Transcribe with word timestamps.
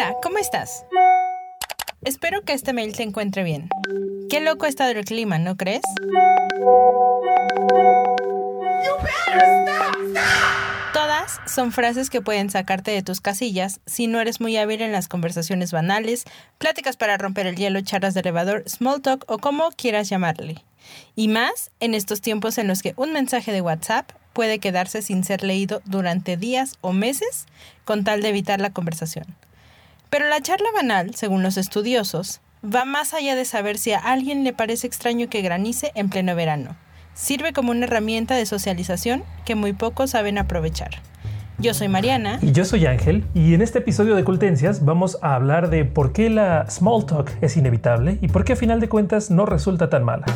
Hola, 0.00 0.14
¿cómo 0.22 0.38
estás? 0.38 0.84
Espero 2.04 2.42
que 2.42 2.52
este 2.52 2.72
mail 2.72 2.94
te 2.94 3.02
encuentre 3.02 3.42
bien. 3.42 3.68
Qué 4.30 4.38
loco 4.38 4.66
ha 4.66 4.68
estado 4.68 4.92
el 4.92 5.04
clima, 5.04 5.38
¿no 5.40 5.56
crees? 5.56 5.82
Todas 10.92 11.40
son 11.52 11.72
frases 11.72 12.10
que 12.10 12.20
pueden 12.20 12.48
sacarte 12.48 12.92
de 12.92 13.02
tus 13.02 13.20
casillas 13.20 13.80
si 13.86 14.06
no 14.06 14.20
eres 14.20 14.40
muy 14.40 14.56
hábil 14.56 14.82
en 14.82 14.92
las 14.92 15.08
conversaciones 15.08 15.72
banales, 15.72 16.26
pláticas 16.58 16.96
para 16.96 17.18
romper 17.18 17.48
el 17.48 17.56
hielo, 17.56 17.80
charlas 17.80 18.14
de 18.14 18.20
elevador, 18.20 18.62
small 18.68 19.02
talk 19.02 19.24
o 19.26 19.38
como 19.38 19.70
quieras 19.72 20.08
llamarle. 20.08 20.62
Y 21.16 21.26
más 21.26 21.72
en 21.80 21.94
estos 21.94 22.20
tiempos 22.20 22.58
en 22.58 22.68
los 22.68 22.82
que 22.82 22.94
un 22.96 23.12
mensaje 23.12 23.50
de 23.50 23.62
WhatsApp 23.62 24.12
puede 24.32 24.60
quedarse 24.60 25.02
sin 25.02 25.24
ser 25.24 25.42
leído 25.42 25.82
durante 25.86 26.36
días 26.36 26.76
o 26.82 26.92
meses 26.92 27.46
con 27.84 28.04
tal 28.04 28.22
de 28.22 28.28
evitar 28.28 28.60
la 28.60 28.70
conversación. 28.70 29.26
Pero 30.10 30.28
la 30.28 30.40
charla 30.40 30.68
banal, 30.74 31.14
según 31.14 31.42
los 31.42 31.56
estudiosos, 31.56 32.40
va 32.64 32.84
más 32.84 33.12
allá 33.14 33.34
de 33.36 33.44
saber 33.44 33.78
si 33.78 33.92
a 33.92 33.98
alguien 33.98 34.42
le 34.42 34.52
parece 34.52 34.86
extraño 34.86 35.28
que 35.28 35.42
granice 35.42 35.92
en 35.94 36.08
pleno 36.08 36.34
verano. 36.34 36.76
Sirve 37.14 37.52
como 37.52 37.72
una 37.72 37.84
herramienta 37.84 38.34
de 38.34 38.46
socialización 38.46 39.24
que 39.44 39.54
muy 39.54 39.72
pocos 39.72 40.10
saben 40.10 40.38
aprovechar. 40.38 40.90
Yo 41.58 41.74
soy 41.74 41.88
Mariana. 41.88 42.38
Y 42.40 42.52
yo 42.52 42.64
soy 42.64 42.86
Ángel. 42.86 43.24
Y 43.34 43.52
en 43.52 43.62
este 43.62 43.80
episodio 43.80 44.14
de 44.14 44.22
Cultencias 44.22 44.84
vamos 44.84 45.18
a 45.22 45.34
hablar 45.34 45.70
de 45.70 45.84
por 45.84 46.12
qué 46.12 46.30
la 46.30 46.70
small 46.70 47.04
talk 47.04 47.32
es 47.40 47.56
inevitable 47.56 48.18
y 48.22 48.28
por 48.28 48.44
qué 48.44 48.52
a 48.52 48.56
final 48.56 48.78
de 48.78 48.88
cuentas 48.88 49.30
no 49.30 49.44
resulta 49.44 49.90
tan 49.90 50.04
mala. 50.04 50.26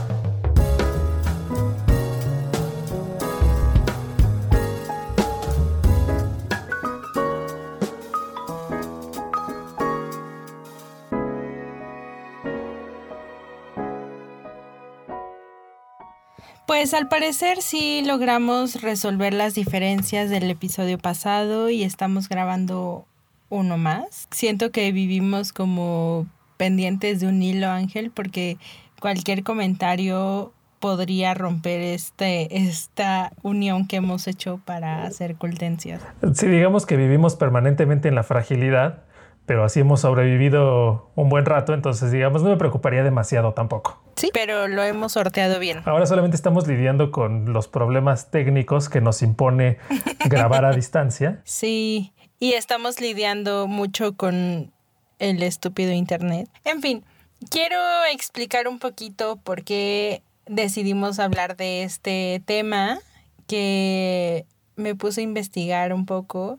Pues 16.82 16.94
al 16.94 17.06
parecer 17.06 17.62
sí 17.62 18.02
logramos 18.04 18.82
resolver 18.82 19.32
las 19.34 19.54
diferencias 19.54 20.30
del 20.30 20.50
episodio 20.50 20.98
pasado 20.98 21.70
y 21.70 21.84
estamos 21.84 22.28
grabando 22.28 23.06
uno 23.50 23.78
más. 23.78 24.26
Siento 24.32 24.72
que 24.72 24.90
vivimos 24.90 25.52
como 25.52 26.26
pendientes 26.56 27.20
de 27.20 27.28
un 27.28 27.40
hilo, 27.40 27.68
Ángel, 27.68 28.10
porque 28.10 28.58
cualquier 29.00 29.44
comentario 29.44 30.52
podría 30.80 31.34
romper 31.34 31.82
este, 31.82 32.48
esta 32.66 33.30
unión 33.44 33.86
que 33.86 33.98
hemos 33.98 34.26
hecho 34.26 34.60
para 34.64 35.04
hacer 35.04 35.36
cultencias. 35.36 36.02
Sí, 36.34 36.48
digamos 36.48 36.84
que 36.84 36.96
vivimos 36.96 37.36
permanentemente 37.36 38.08
en 38.08 38.16
la 38.16 38.24
fragilidad 38.24 39.04
pero 39.46 39.64
así 39.64 39.80
hemos 39.80 40.00
sobrevivido 40.00 41.10
un 41.14 41.28
buen 41.28 41.44
rato, 41.44 41.74
entonces 41.74 42.12
digamos 42.12 42.42
no 42.42 42.50
me 42.50 42.56
preocuparía 42.56 43.02
demasiado 43.02 43.52
tampoco. 43.52 44.00
Sí, 44.16 44.30
pero 44.32 44.68
lo 44.68 44.82
hemos 44.82 45.12
sorteado 45.12 45.58
bien. 45.58 45.82
Ahora 45.84 46.06
solamente 46.06 46.36
estamos 46.36 46.66
lidiando 46.66 47.10
con 47.10 47.52
los 47.52 47.68
problemas 47.68 48.30
técnicos 48.30 48.88
que 48.88 49.00
nos 49.00 49.22
impone 49.22 49.78
grabar 50.26 50.64
a 50.64 50.72
distancia. 50.72 51.40
Sí, 51.44 52.12
y 52.38 52.52
estamos 52.52 53.00
lidiando 53.00 53.66
mucho 53.66 54.16
con 54.16 54.72
el 55.18 55.42
estúpido 55.42 55.92
internet. 55.92 56.48
En 56.64 56.80
fin, 56.80 57.04
quiero 57.50 57.76
explicar 58.12 58.68
un 58.68 58.78
poquito 58.78 59.36
por 59.36 59.64
qué 59.64 60.22
decidimos 60.46 61.18
hablar 61.18 61.56
de 61.56 61.82
este 61.84 62.42
tema 62.44 62.98
que 63.46 64.46
me 64.76 64.94
puse 64.94 65.20
a 65.20 65.24
investigar 65.24 65.92
un 65.92 66.06
poco 66.06 66.58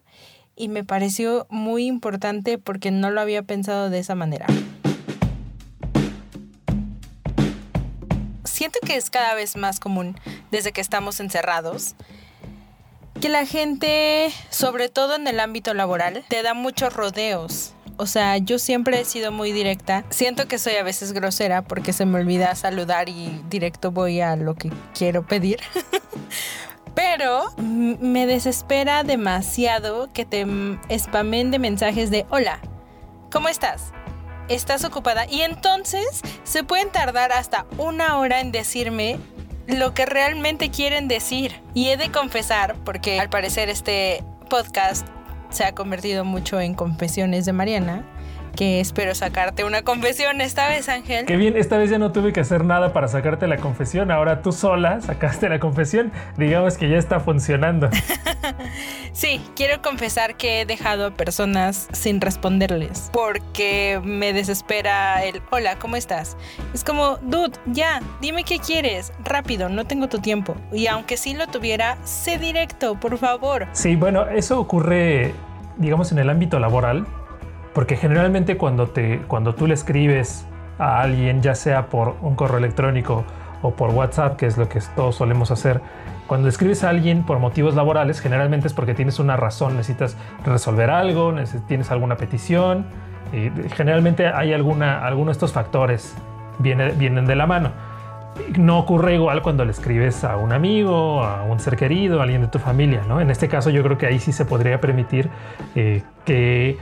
y 0.56 0.68
me 0.68 0.84
pareció 0.84 1.48
muy 1.50 1.86
importante 1.86 2.58
porque 2.58 2.92
no 2.92 3.12
lo 3.12 3.22
había 3.22 3.44
pensado 3.44 3.90
de 3.90 4.00
esa 4.00 4.16
manera. 4.16 4.48
Siento 8.44 8.80
que 8.86 8.96
es 8.96 9.10
cada 9.10 9.34
vez 9.36 9.56
más 9.58 9.80
común 9.80 10.18
desde 10.52 10.72
que 10.72 10.82
estamos 10.82 11.20
encerrados 11.20 11.96
que 13.24 13.30
la 13.30 13.46
gente, 13.46 14.34
sobre 14.50 14.90
todo 14.90 15.16
en 15.16 15.28
el 15.28 15.40
ámbito 15.40 15.74
laboral, 15.74 16.26
te 16.28 16.44
da 16.44 16.54
muchos 16.54 16.94
rodeos. 16.94 17.74
O 17.96 18.06
sea, 18.06 18.38
yo 18.38 18.60
siempre 18.60 19.00
he 19.00 19.06
sido 19.06 19.32
muy 19.32 19.54
directa. 19.54 20.04
Siento 20.10 20.50
que 20.50 20.60
soy 20.60 20.76
a 20.76 20.84
veces 20.84 21.14
grosera 21.14 21.62
porque 21.62 21.94
se 21.94 22.06
me 22.06 22.20
olvida 22.20 22.54
saludar 22.56 23.08
y 23.08 23.42
directo 23.50 23.92
voy 23.92 24.20
a 24.20 24.36
lo 24.36 24.56
que 24.56 24.72
quiero 24.94 25.26
pedir. 25.26 25.60
Pero 26.96 27.46
me 27.58 28.26
desespera 28.28 29.04
demasiado 29.04 30.10
que 30.14 30.26
te 30.26 30.46
spamen 30.98 31.52
de 31.52 31.60
mensajes 31.60 32.12
de 32.12 32.26
hola, 32.30 32.60
¿cómo 33.32 33.50
estás? 33.50 33.92
¿Estás 34.48 34.84
ocupada? 34.84 35.26
Y 35.28 35.42
entonces 35.42 36.22
se 36.44 36.64
pueden 36.64 36.90
tardar 36.90 37.32
hasta 37.32 37.66
una 37.78 38.18
hora 38.20 38.42
en 38.42 38.52
decirme 38.52 39.18
lo 39.68 39.94
que 39.94 40.06
realmente 40.06 40.70
quieren 40.70 41.08
decir. 41.08 41.62
Y 41.74 41.90
he 41.90 41.98
de 41.98 42.12
confesar, 42.12 42.76
porque 42.84 43.20
al 43.20 43.30
parecer 43.30 43.70
este 43.70 44.24
podcast 44.50 45.08
se 45.50 45.64
ha 45.64 45.74
convertido 45.74 46.26
mucho 46.26 46.60
en 46.60 46.74
confesiones 46.74 47.46
de 47.46 47.54
Mariana, 47.54 48.06
que 48.56 48.80
espero 48.80 49.16
sacarte 49.16 49.64
una 49.64 49.82
confesión 49.82 50.42
esta 50.42 50.68
vez, 50.68 50.90
Ángel. 50.90 51.26
Qué 51.26 51.38
bien, 51.38 51.58
esta 51.58 51.78
vez 51.78 51.90
ya 51.90 51.98
no 51.98 52.12
tuve 52.12 52.34
que 52.34 52.40
hacer 52.40 52.64
nada 52.64 52.94
para 52.94 53.08
sacarte 53.08 53.48
la 53.48 53.58
confesión, 53.58 54.12
ahora 54.12 54.42
tú 54.42 54.52
sola 54.52 55.02
sacaste 55.02 55.50
la 55.50 55.60
confesión, 55.60 56.12
digamos 56.38 56.78
que 56.78 56.90
ya 56.90 56.98
está 56.98 57.20
funcionando. 57.20 57.90
sí, 59.14 59.42
quiero 59.56 59.82
confesar 59.82 60.36
que 60.36 60.62
he 60.62 60.66
dejado 60.66 61.08
a 61.08 61.12
personas 61.12 61.88
sin 61.92 62.22
responderles 62.22 63.10
porque 63.12 64.00
me 64.04 64.34
desespera 64.34 65.24
el 65.24 65.42
hola, 65.52 65.78
¿cómo 65.78 65.96
estás? 65.96 66.38
Es 66.74 66.84
como, 66.84 67.18
dude, 67.18 67.58
ya, 67.66 68.02
dime 68.22 68.44
qué 68.44 68.60
quieres, 68.60 69.14
rápido, 69.24 69.70
no 69.70 69.86
tengo 69.86 70.08
tu 70.08 70.20
tiempo. 70.20 70.56
Y 70.72 70.88
aunque 70.88 71.18
sí 71.18 71.34
lo 71.34 71.48
tuviera, 71.48 71.98
sé 72.04 72.38
directo, 72.38 73.00
por 73.00 73.18
favor. 73.18 73.68
Sí, 73.74 73.96
bueno, 73.96 74.28
eso 74.28 74.60
ocurre, 74.60 75.34
digamos, 75.78 76.12
en 76.12 76.20
el 76.20 76.30
ámbito 76.30 76.60
laboral 76.60 77.06
porque 77.74 77.96
generalmente 77.96 78.58
cuando, 78.58 78.88
te, 78.88 79.20
cuando 79.28 79.56
tú 79.56 79.68
le 79.68 79.74
escribes 79.74 80.46
a 80.80 81.02
alguien, 81.02 81.42
ya 81.42 81.56
sea 81.56 81.88
por 81.88 82.16
un 82.22 82.36
correo 82.36 82.58
electrónico 82.58 83.26
o 83.62 83.72
por 83.72 83.92
WhatsApp, 83.92 84.38
que 84.38 84.46
es 84.46 84.58
lo 84.58 84.70
que 84.70 84.80
todos 84.96 85.16
solemos 85.16 85.52
hacer, 85.52 85.82
cuando 86.28 86.48
escribes 86.48 86.84
a 86.84 86.90
alguien 86.90 87.24
por 87.24 87.40
motivos 87.40 87.76
laborales, 87.76 88.20
generalmente 88.20 88.68
es 88.68 88.74
porque 88.74 88.94
tienes 88.94 89.20
una 89.20 89.38
razón, 89.38 89.76
necesitas 89.76 90.18
resolver 90.46 90.90
algo, 90.90 91.34
tienes 91.68 91.92
alguna 91.92 92.18
petición, 92.18 92.86
y 93.32 93.50
generalmente 93.70 94.28
hay 94.28 94.54
alguna, 94.54 95.06
alguno 95.06 95.28
de 95.28 95.34
estos 95.34 95.54
factores 95.54 96.16
viene, 96.60 96.92
vienen 96.92 97.26
de 97.26 97.36
la 97.36 97.48
mano. 97.48 97.72
No 98.58 98.80
ocurre 98.80 99.16
igual 99.16 99.42
cuando 99.42 99.64
le 99.66 99.72
escribes 99.72 100.24
a 100.24 100.38
un 100.38 100.52
amigo, 100.54 101.24
a 101.24 101.44
un 101.44 101.60
ser 101.60 101.76
querido, 101.76 102.20
a 102.20 102.24
alguien 102.24 102.42
de 102.42 102.48
tu 102.48 102.60
familia, 102.60 103.04
¿no? 103.08 103.22
En 103.22 103.30
este 103.30 103.48
caso 103.48 103.70
yo 103.70 103.84
creo 103.84 103.98
que 103.98 104.08
ahí 104.08 104.20
sí 104.20 104.32
se 104.32 104.46
podría 104.46 104.82
permitir 104.82 105.30
eh, 105.76 106.04
que 106.26 106.78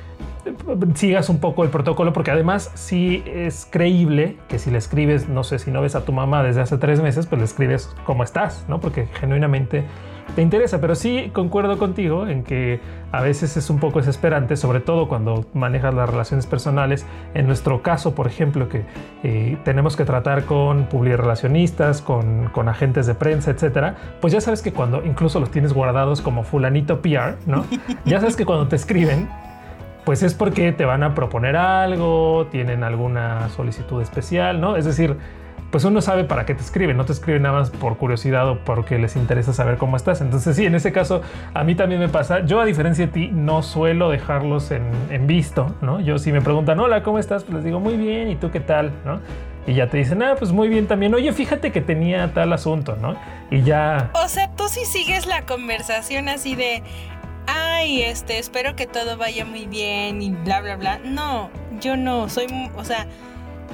sigas 0.96 1.30
un 1.30 1.40
poco 1.40 1.64
el 1.64 1.70
protocolo, 1.70 2.14
porque 2.14 2.32
además 2.32 2.72
sí 2.74 3.24
es 3.26 3.68
creíble 3.70 4.38
que 4.48 4.60
si 4.60 4.72
le 4.72 4.78
escribes, 4.78 5.30
no 5.30 5.44
sé, 5.44 5.60
si 5.60 5.72
no 5.72 5.82
ves 5.82 5.96
a 5.96 6.06
tu 6.06 6.14
mamá 6.14 6.44
desde 6.44 6.62
hace 6.62 6.78
tres 6.78 7.02
meses, 7.02 7.28
pues 7.28 7.40
le 7.40 7.46
escribes 7.46 7.96
cómo 8.06 8.24
estás, 8.24 8.66
¿no? 8.68 8.80
Porque 8.80 9.08
genuinamente 9.20 9.84
te 10.36 10.42
interesa, 10.42 10.80
pero 10.80 10.96
sí 10.96 11.30
concuerdo 11.34 11.78
contigo 11.78 12.28
en 12.28 12.44
que 12.44 12.80
a 13.12 13.22
veces 13.22 13.58
es 13.58 13.70
un 13.70 13.80
poco 13.80 14.00
desesperante, 14.00 14.56
sobre 14.56 14.80
todo 14.80 15.08
cuando 15.08 15.46
manejas 15.54 15.94
las 15.94 16.10
relaciones 16.10 16.46
personales. 16.46 17.06
En 17.34 17.48
nuestro 17.48 17.82
caso, 17.82 18.16
por 18.16 18.28
ejemplo, 18.28 18.70
que 18.70 18.86
eh, 19.24 19.58
tenemos 19.64 19.96
que 19.96 20.06
tratar 20.06 20.46
con 20.46 20.86
publirelacionistas, 20.86 22.02
con, 22.02 22.50
con 22.50 22.70
agentes 22.70 23.08
de 23.08 23.16
prensa, 23.16 23.52
etcétera, 23.52 23.96
pues 24.22 24.32
ya 24.34 24.42
sabes 24.42 24.62
que 24.62 24.72
cuando 24.72 25.04
incluso 25.06 25.40
los 25.40 25.52
tienes 25.52 25.74
guardados 25.74 26.22
como 26.22 26.44
fulanito 26.44 27.02
PR, 27.02 27.36
¿no? 27.46 27.66
Ya 28.06 28.20
sabes 28.20 28.36
que 28.36 28.46
cuando 28.46 28.68
te 28.68 28.76
escriben, 28.76 29.30
pues 30.06 30.24
es 30.24 30.34
porque 30.34 30.72
te 30.72 30.86
van 30.86 31.04
a 31.04 31.14
proponer 31.14 31.56
algo, 31.56 32.48
tienen 32.52 32.84
alguna 32.84 33.50
solicitud 33.50 34.02
especial, 34.02 34.60
¿no? 34.60 34.76
Es 34.76 34.86
decir, 34.86 35.18
pues 35.72 35.86
uno 35.86 36.02
sabe 36.02 36.26
para 36.26 36.46
qué 36.46 36.54
te 36.54 36.62
escriben, 36.62 36.98
no 36.98 37.06
te 37.06 37.14
escriben 37.14 37.44
nada 37.44 37.60
más 37.60 37.70
por 37.70 37.98
curiosidad 37.98 38.48
o 38.50 38.60
porque 38.60 39.00
les 39.00 39.16
interesa 39.16 39.54
saber 39.54 39.78
cómo 39.78 39.96
estás. 39.96 40.20
Entonces 40.22 40.56
sí, 40.56 40.66
en 40.66 40.76
ese 40.76 40.92
caso 40.92 41.22
a 41.54 41.64
mí 41.64 41.76
también 41.76 42.02
me 42.02 42.10
pasa. 42.10 42.46
Yo 42.46 42.60
a 42.60 42.66
diferencia 42.66 43.08
de 43.08 43.12
ti 43.12 43.30
no 43.34 43.64
suelo 43.64 44.10
dejarlos 44.10 44.72
en, 44.72 45.28
visto, 45.28 45.74
¿no? 45.82 46.02
Yo 46.02 46.18
si 46.20 46.32
me 46.32 46.42
preguntan, 46.42 46.80
hola, 46.80 47.04
¿cómo 47.04 47.20
estás? 47.20 47.44
Pues 47.44 47.56
les 47.56 47.64
digo, 47.64 47.80
muy 47.80 47.96
bien, 47.96 48.30
¿y 48.30 48.36
tú 48.36 48.52
qué 48.52 48.60
tal? 48.60 48.92
¿no? 49.06 49.22
Y 49.66 49.76
ya 49.76 49.88
te 49.88 49.98
dicen, 49.98 50.22
ah, 50.24 50.36
pues 50.38 50.52
muy 50.52 50.68
bien 50.68 50.88
también. 50.88 51.14
Oye, 51.14 51.32
fíjate 51.32 51.72
que 51.72 51.80
tenía 51.80 52.34
tal 52.34 52.52
asunto, 52.52 52.98
¿no? 52.98 53.16
Y 53.50 53.62
ya... 53.62 54.12
O 54.14 54.28
sea, 54.28 54.50
tú 54.56 54.68
sí 54.68 54.86
sigues 54.86 55.26
la 55.26 55.46
conversación 55.46 56.28
así 56.28 56.56
de, 56.56 56.84
ay, 57.48 58.02
este, 58.02 58.40
espero 58.40 58.76
que 58.76 58.88
todo 58.88 59.18
vaya 59.18 59.46
muy 59.46 59.68
bien 59.68 60.22
y 60.22 60.32
bla, 60.32 60.62
bla, 60.62 60.76
bla. 60.76 61.00
No, 61.06 61.50
yo 61.80 61.96
no, 61.96 62.28
soy, 62.28 62.48
o 62.76 62.84
sea, 62.84 63.06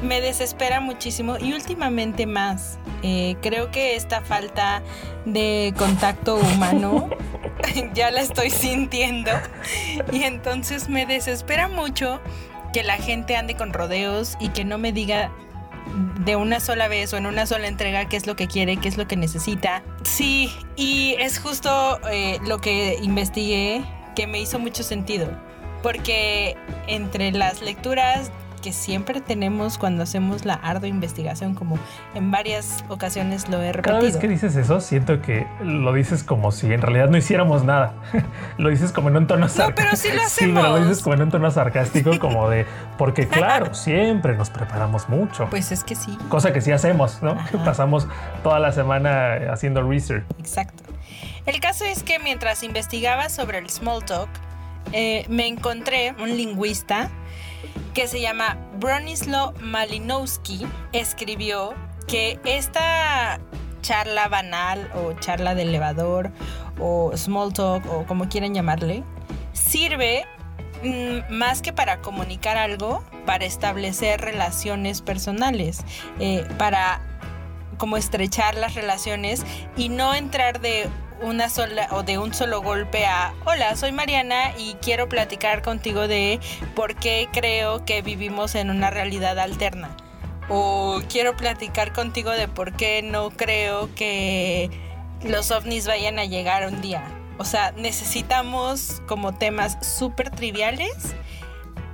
me 0.02 0.22
desespera 0.22 0.80
muchísimo 0.80 1.38
y 1.40 1.54
últimamente 1.54 2.26
más. 2.26 2.80
Eh, 3.04 3.36
creo 3.42 3.72
que 3.72 3.96
esta 3.96 4.22
falta 4.22 4.82
de 5.26 5.74
contacto 5.78 6.36
humano 6.36 7.10
ya 7.94 8.12
la 8.12 8.22
estoy 8.22 8.50
sintiendo. 8.50 9.32
Y 10.12 10.24
entonces 10.24 10.90
me 10.90 11.06
desespera 11.06 11.68
mucho 11.68 12.20
que 12.74 12.84
la 12.84 12.98
gente 12.98 13.36
ande 13.36 13.56
con 13.56 13.74
rodeos 13.74 14.38
y 14.40 14.50
que 14.50 14.66
no 14.66 14.78
me 14.78 14.92
diga 14.92 15.32
de 16.26 16.36
una 16.36 16.60
sola 16.60 16.88
vez 16.88 17.14
o 17.14 17.18
en 17.18 17.26
una 17.26 17.46
sola 17.46 17.68
entrega 17.68 18.10
qué 18.10 18.18
es 18.18 18.28
lo 18.28 18.36
que 18.36 18.48
quiere, 18.48 18.78
qué 18.78 18.88
es 18.88 18.98
lo 18.98 19.08
que 19.08 19.16
necesita. 19.16 19.84
Sí, 20.04 20.52
y 20.76 21.16
es 21.20 21.40
justo 21.40 22.00
eh, 22.12 22.40
lo 22.46 22.60
que 22.60 23.00
investigué 23.02 23.84
que 24.16 24.28
me 24.28 24.40
hizo 24.40 24.60
mucho 24.60 24.84
sentido. 24.84 25.30
Porque 25.82 26.58
entre 26.88 27.32
las 27.32 27.62
lecturas 27.62 28.32
que 28.68 28.74
siempre 28.74 29.22
tenemos 29.22 29.78
cuando 29.78 30.04
hacemos 30.04 30.44
la 30.44 30.56
ardua 30.56 30.90
investigación, 30.90 31.56
como 31.56 31.80
en 32.14 32.32
varias 32.32 32.84
ocasiones 32.90 33.48
lo 33.48 33.62
he 33.62 33.72
repetido. 33.72 33.96
Cada 33.96 34.06
vez 34.06 34.18
que 34.18 34.28
dices 34.28 34.58
eso, 34.58 34.82
siento 34.82 35.22
que 35.22 35.48
lo 35.62 35.94
dices 35.94 36.22
como 36.22 36.52
si 36.52 36.74
en 36.74 36.82
realidad 36.82 37.08
no 37.08 37.16
hiciéramos 37.16 37.64
nada. 37.64 37.94
lo 38.58 38.68
dices 38.68 38.92
como 38.92 39.08
en 39.08 39.16
un 39.16 39.28
tono 39.28 39.48
sarcástico. 39.48 39.84
No, 39.84 39.90
pero 39.90 39.96
sí 39.96 40.10
lo 40.14 40.22
hacemos. 40.22 40.38
Sí, 40.38 40.52
pero 40.54 40.68
lo 40.68 40.80
dices 40.82 41.02
como 41.02 41.16
en 41.16 41.22
un 41.22 41.32
tono 41.32 41.50
sarcástico, 41.50 42.20
como 42.20 42.50
de, 42.50 42.66
porque 42.98 43.26
claro, 43.30 43.74
siempre 43.74 44.36
nos 44.36 44.50
preparamos 44.50 45.08
mucho. 45.08 45.48
Pues 45.50 45.72
es 45.72 45.86
que 45.86 45.96
sí. 45.96 46.18
Cosa 46.28 46.52
que 46.52 46.60
sí 46.60 46.74
hacemos, 46.74 47.24
¿no? 47.24 47.38
Pasamos 47.64 48.06
toda 48.44 48.60
la 48.60 48.74
semana 48.74 49.54
haciendo 49.54 49.82
research. 49.82 50.26
Exacto. 50.40 50.84
El 51.46 51.62
caso 51.62 51.86
es 51.86 52.04
que 52.04 52.20
mientras 52.20 52.64
investigaba 52.64 53.30
sobre 53.30 53.60
el 53.60 53.70
small 53.70 54.04
talk, 54.04 54.28
eh, 54.92 55.26
me 55.30 55.48
encontré 55.48 56.14
un 56.20 56.36
lingüista 56.36 57.10
que 57.94 58.08
se 58.08 58.22
llama 58.22 58.58
Bronislaw 58.80 59.54
Malinowski, 59.60 60.68
escribió 60.94 61.74
que 62.08 62.40
esta 62.46 63.40
charla 63.82 64.28
banal 64.28 64.92
o 64.96 65.14
charla 65.14 65.56
de 65.56 65.64
elevador 65.64 66.32
o 66.80 67.12
small 67.16 67.54
talk 67.54 67.86
o 67.92 68.06
como 68.06 68.30
quieran 68.30 68.54
llamarle, 68.54 69.04
sirve 69.54 70.26
mm, 70.84 71.34
más 71.34 71.62
que 71.62 71.74
para 71.74 72.02
comunicar 72.02 72.58
algo, 72.58 73.04
para 73.26 73.46
establecer 73.46 74.22
relaciones 74.22 75.02
personales, 75.02 75.84
eh, 76.20 76.46
para 76.58 77.02
como 77.78 77.98
estrechar 77.98 78.56
las 78.56 78.76
relaciones 78.76 79.46
y 79.76 79.90
no 79.90 80.14
entrar 80.14 80.62
de 80.62 80.90
una 81.22 81.50
sola 81.50 81.88
o 81.92 82.04
de 82.04 82.18
un 82.18 82.34
solo 82.34 82.62
golpe 82.62 83.06
a 83.06 83.34
hola, 83.46 83.76
soy 83.76 83.92
Mariana 83.92 84.52
y 84.58 84.76
quiero 84.76 85.10
platicar 85.10 85.62
contigo 85.62 86.08
de 86.08 86.40
por 86.76 86.96
qué 86.96 87.28
creo 87.32 87.86
que 87.86 88.02
vivimos 88.02 88.56
en 88.56 88.70
una 88.70 88.90
realidad 88.90 89.38
alterna. 89.40 89.96
O 90.50 91.02
quiero 91.10 91.36
platicar 91.36 91.92
contigo 91.94 92.32
de 92.32 92.48
por 92.48 92.74
qué 92.74 93.02
no 93.02 93.32
creo 93.32 93.94
que 93.96 94.70
los 95.24 95.52
ovnis 95.52 95.88
vayan 95.88 96.20
a 96.20 96.26
llegar 96.26 96.68
un 96.68 96.82
día. 96.82 97.04
O 97.38 97.46
sea, 97.46 97.74
necesitamos 97.74 99.02
como 99.08 99.34
temas 99.34 99.78
súper 99.86 100.30
triviales 100.30 101.16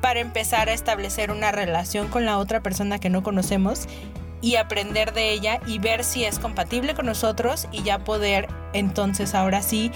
para 0.01 0.19
empezar 0.19 0.69
a 0.69 0.73
establecer 0.73 1.31
una 1.31 1.51
relación 1.51 2.09
con 2.09 2.25
la 2.25 2.37
otra 2.37 2.61
persona 2.61 2.99
que 2.99 3.09
no 3.09 3.23
conocemos 3.23 3.87
y 4.43 4.57
aprender 4.57 5.13
de 5.13 5.31
ella 5.31 5.61
y 5.65 5.79
ver 5.79 6.03
si 6.03 6.25
es 6.25 6.37
compatible 6.37 6.93
con 6.93 7.05
nosotros 7.05 7.69
y 7.71 7.81
ya 7.81 7.99
poder 7.99 8.49
entonces 8.73 9.33
ahora 9.35 9.61
sí 9.61 9.89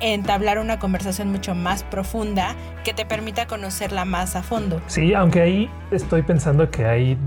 entablar 0.00 0.58
una 0.58 0.78
conversación 0.78 1.30
mucho 1.30 1.54
más 1.54 1.82
profunda 1.84 2.56
que 2.82 2.94
te 2.94 3.04
permita 3.04 3.46
conocerla 3.46 4.06
más 4.06 4.36
a 4.36 4.42
fondo. 4.42 4.80
Sí, 4.86 5.12
aunque 5.12 5.42
ahí 5.42 5.70
estoy 5.90 6.22
pensando 6.22 6.70
que 6.70 6.86
hay 6.86 7.18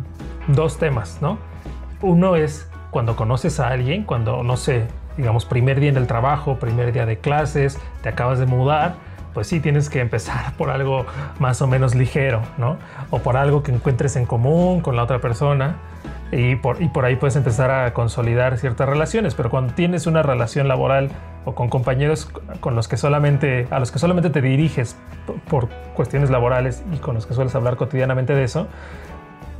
dos 0.48 0.80
temas, 0.80 1.20
¿no? 1.22 1.38
Uno 2.02 2.36
es 2.36 2.68
cuando 2.90 3.16
conoces 3.16 3.60
a 3.60 3.68
alguien, 3.68 4.04
cuando, 4.04 4.42
no 4.42 4.58
sé, 4.58 4.88
digamos, 5.16 5.46
primer 5.46 5.80
día 5.80 5.90
en 5.90 5.98
el 5.98 6.08
trabajo, 6.08 6.58
primer 6.58 6.92
día 6.92 7.06
de 7.06 7.20
clases, 7.20 7.78
te 8.02 8.10
acabas 8.10 8.40
de 8.40 8.48
mudar, 8.48 8.96
pues 9.36 9.46
sí 9.46 9.60
tienes 9.60 9.92
que 9.92 10.00
empezar 10.00 10.54
por 10.58 10.72
algo 10.72 11.06
más 11.38 11.62
o 11.62 11.68
menos 11.68 11.94
ligero, 11.94 12.42
¿no? 12.58 12.78
O 13.12 13.20
por 13.20 13.38
algo 13.38 13.62
que 13.62 13.72
encuentres 13.72 14.16
en 14.16 14.26
común 14.26 14.82
con 14.82 14.96
la 14.96 15.04
otra 15.04 15.22
persona 15.22 15.76
y 16.32 16.56
por, 16.56 16.82
y 16.82 16.88
por 16.88 17.06
ahí 17.06 17.16
puedes 17.16 17.36
empezar 17.36 17.72
a 17.72 17.94
consolidar 17.94 18.58
ciertas 18.58 18.90
relaciones, 18.90 19.36
pero 19.36 19.50
cuando 19.50 19.74
tienes 19.74 20.08
una 20.08 20.24
relación 20.24 20.68
laboral 20.68 21.10
o 21.46 21.54
con 21.54 21.70
compañeros 21.70 22.30
con 22.60 22.76
los 22.76 22.88
que 22.88 22.98
solamente, 22.98 23.68
a 23.70 23.80
los 23.80 23.92
que 23.92 24.00
solamente 24.00 24.30
te 24.30 24.42
diriges 24.42 24.96
por 25.50 25.70
cuestiones 25.94 26.30
laborales 26.30 26.84
y 26.94 26.98
con 26.98 27.16
los 27.16 27.26
que 27.26 27.34
sueles 27.34 27.54
hablar 27.56 27.76
cotidianamente 27.76 28.34
de 28.34 28.44
eso, 28.44 28.68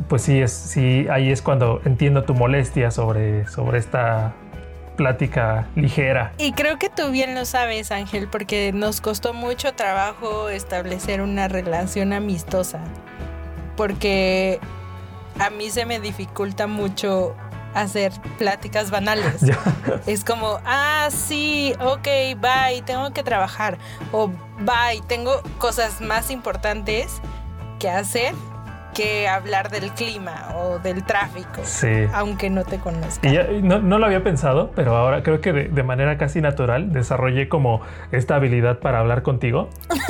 pues 0.08 0.24
sí, 0.24 0.42
es, 0.42 0.52
sí 0.52 1.08
ahí 1.10 1.32
es 1.32 1.42
cuando 1.42 1.82
entiendo 1.86 2.24
tu 2.24 2.34
molestia 2.34 2.92
sobre, 2.92 3.48
sobre 3.48 3.78
esta 3.78 4.34
plática 4.96 5.68
ligera. 5.76 6.34
Y 6.38 6.54
creo 6.54 6.78
que 6.78 6.90
tú 6.90 7.12
bien 7.12 7.36
lo 7.36 7.46
sabes, 7.46 7.92
Ángel, 7.92 8.28
porque 8.28 8.72
nos 8.74 9.02
costó 9.02 9.34
mucho 9.34 9.74
trabajo 9.74 10.50
establecer 10.50 11.22
una 11.22 11.48
relación 11.48 12.14
amistosa. 12.14 12.80
Porque 13.76 14.60
a 15.40 15.50
mí 15.50 15.70
se 15.70 15.86
me 15.86 16.00
dificulta 16.00 16.68
mucho 16.68 17.36
hacer 17.74 18.12
pláticas 18.38 18.92
banales. 18.92 19.42
es 20.08 20.24
como, 20.24 20.60
ah, 20.66 21.10
sí, 21.12 21.74
ok, 21.80 22.08
bye, 22.38 22.82
tengo 22.86 23.12
que 23.12 23.24
trabajar. 23.24 23.78
O 24.12 24.28
bye, 24.28 25.02
tengo 25.08 25.42
cosas 25.58 26.02
más 26.02 26.30
importantes 26.32 27.22
que 27.80 27.90
hacer 27.90 28.34
que 28.94 29.28
hablar 29.28 29.72
del 29.72 29.92
clima 29.92 30.54
o 30.56 30.78
del 30.78 31.04
tráfico. 31.04 31.62
Sí. 31.64 32.06
Aunque 32.14 32.52
no 32.52 32.64
te 32.64 32.78
conozca. 32.78 33.28
no, 33.64 33.80
no, 33.80 33.98
lo 33.98 34.06
había 34.06 34.24
pensado, 34.24 34.72
pero 34.76 34.96
ahora 34.96 35.24
creo 35.24 35.42
que 35.42 35.52
de, 35.52 35.68
de 35.68 35.84
manera 35.84 36.20
casi 36.20 36.42
natural 36.42 36.94
desarrollé 36.94 37.50
como 37.50 37.82
esta 38.12 38.36
habilidad 38.36 38.80
para 38.80 39.00
hablar 39.00 39.24
contigo. 39.24 39.70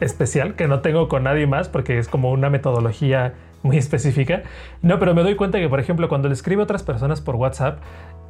especial 0.00 0.54
que 0.54 0.66
no 0.66 0.80
tengo 0.80 1.08
con 1.08 1.24
nadie 1.24 1.46
más 1.46 1.68
porque 1.68 1.98
es 1.98 2.08
como 2.08 2.30
una 2.32 2.50
metodología 2.50 3.34
muy 3.62 3.76
específica. 3.78 4.42
No, 4.82 4.98
pero 4.98 5.14
me 5.14 5.22
doy 5.22 5.36
cuenta 5.36 5.58
que, 5.58 5.68
por 5.68 5.80
ejemplo, 5.80 6.08
cuando 6.08 6.28
le 6.28 6.34
escribo 6.34 6.62
a 6.62 6.64
otras 6.64 6.82
personas 6.82 7.20
por 7.20 7.36
WhatsApp, 7.36 7.78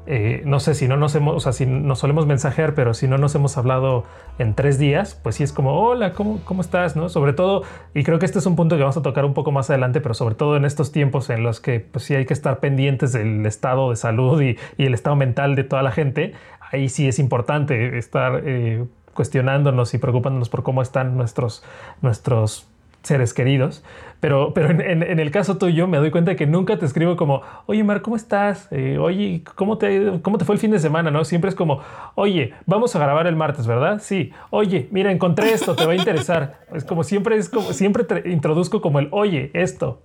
eh, 0.04 0.42
no 0.44 0.58
sé 0.58 0.74
si 0.74 0.88
no 0.88 0.96
nos 0.96 1.14
hemos, 1.14 1.36
o 1.36 1.40
sea, 1.40 1.52
si 1.52 1.64
nos 1.64 2.00
solemos 2.00 2.26
mensajear, 2.26 2.74
pero 2.74 2.92
si 2.92 3.06
no 3.06 3.18
nos 3.18 3.36
hemos 3.36 3.56
hablado 3.56 4.04
en 4.38 4.54
tres 4.54 4.76
días, 4.76 5.14
pues 5.22 5.36
sí 5.36 5.44
es 5.44 5.52
como, 5.52 5.80
hola, 5.80 6.12
¿cómo, 6.12 6.40
cómo 6.44 6.60
estás? 6.60 6.96
¿no? 6.96 7.08
Sobre 7.08 7.32
todo, 7.32 7.62
y 7.94 8.02
creo 8.02 8.18
que 8.18 8.26
este 8.26 8.40
es 8.40 8.46
un 8.46 8.56
punto 8.56 8.76
que 8.76 8.82
vamos 8.82 8.96
a 8.96 9.02
tocar 9.02 9.24
un 9.24 9.32
poco 9.32 9.52
más 9.52 9.70
adelante, 9.70 10.00
pero 10.00 10.14
sobre 10.14 10.34
todo 10.34 10.56
en 10.56 10.64
estos 10.64 10.90
tiempos 10.90 11.30
en 11.30 11.44
los 11.44 11.60
que 11.60 11.78
pues 11.78 12.04
sí 12.04 12.16
hay 12.16 12.26
que 12.26 12.34
estar 12.34 12.58
pendientes 12.58 13.12
del 13.12 13.46
estado 13.46 13.90
de 13.90 13.96
salud 13.96 14.42
y, 14.42 14.56
el 14.76 14.94
estado 14.94 15.14
mental 15.14 15.54
de 15.54 15.62
toda 15.62 15.82
la 15.82 15.92
gente, 15.92 16.32
ahí 16.72 16.88
sí 16.88 17.06
es 17.06 17.20
importante 17.20 17.96
estar 17.96 18.42
eh, 18.44 18.84
cuestionándonos 19.14 19.94
y 19.94 19.98
preocupándonos 19.98 20.48
por 20.48 20.64
cómo 20.64 20.82
están 20.82 21.16
nuestros, 21.16 21.62
nuestros 22.00 22.71
seres 23.02 23.34
queridos. 23.34 23.82
Pero, 24.20 24.54
pero 24.54 24.70
en, 24.70 25.18
el 25.18 25.30
caso 25.32 25.58
tuyo 25.58 25.88
me 25.88 25.98
doy 25.98 26.12
cuenta 26.12 26.36
que 26.36 26.46
nunca 26.46 26.78
te 26.78 26.86
escribo 26.86 27.16
como, 27.16 27.42
oye 27.66 27.82
Mar, 27.82 28.02
¿cómo 28.02 28.14
estás? 28.14 28.68
Eh, 28.70 28.96
oye, 28.96 29.42
¿cómo 29.56 29.78
te, 29.78 30.20
¿cómo 30.22 30.38
te 30.38 30.44
fue 30.44 30.54
el 30.54 30.60
fin 30.60 30.70
de 30.70 30.78
semana? 30.78 31.10
¿no? 31.10 31.24
Siempre 31.24 31.50
es 31.50 31.56
como, 31.56 31.82
oye, 32.14 32.54
vamos 32.64 32.94
a 32.94 33.00
grabar 33.00 33.26
el 33.26 33.34
martes, 33.34 33.66
¿verdad? 33.66 34.00
Sí. 34.00 34.30
Oye, 34.50 34.86
mira, 34.92 35.10
encontré 35.10 35.52
esto, 35.52 35.74
te 35.74 35.86
va 35.86 35.92
a 35.92 35.96
interesar. 35.96 36.60
Es 36.72 36.84
como 36.84 37.04
siempre, 37.04 37.36
es 37.36 37.50
como, 37.50 37.72
siempre 37.72 38.04
te 38.04 38.30
introduzco 38.30 38.80
como 38.80 38.98
el, 38.98 39.08
oye, 39.10 39.50
esto. 39.54 40.02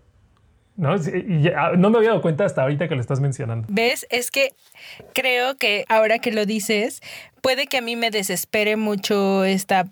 ¿no? 0.77 0.95
Ah, 1.55 1.71
no 1.77 1.89
me 1.89 1.97
había 1.97 2.09
dado 2.09 2.21
cuenta 2.21 2.45
hasta 2.45 2.61
ahorita 2.61 2.87
que 2.87 2.95
lo 2.95 3.01
estás 3.01 3.19
mencionando. 3.19 3.67
¿Ves? 3.69 4.05
Es 4.09 4.31
que 4.31 4.49
creo 5.13 5.57
que 5.57 5.85
ahora 5.89 6.19
que 6.19 6.31
lo 6.31 6.45
dices, 6.45 7.01
puede 7.41 7.67
que 7.67 7.77
a 7.77 7.81
mí 7.81 7.95
me 7.95 8.11
desespere 8.11 8.77
mucho 8.77 9.43
esta 9.43 9.87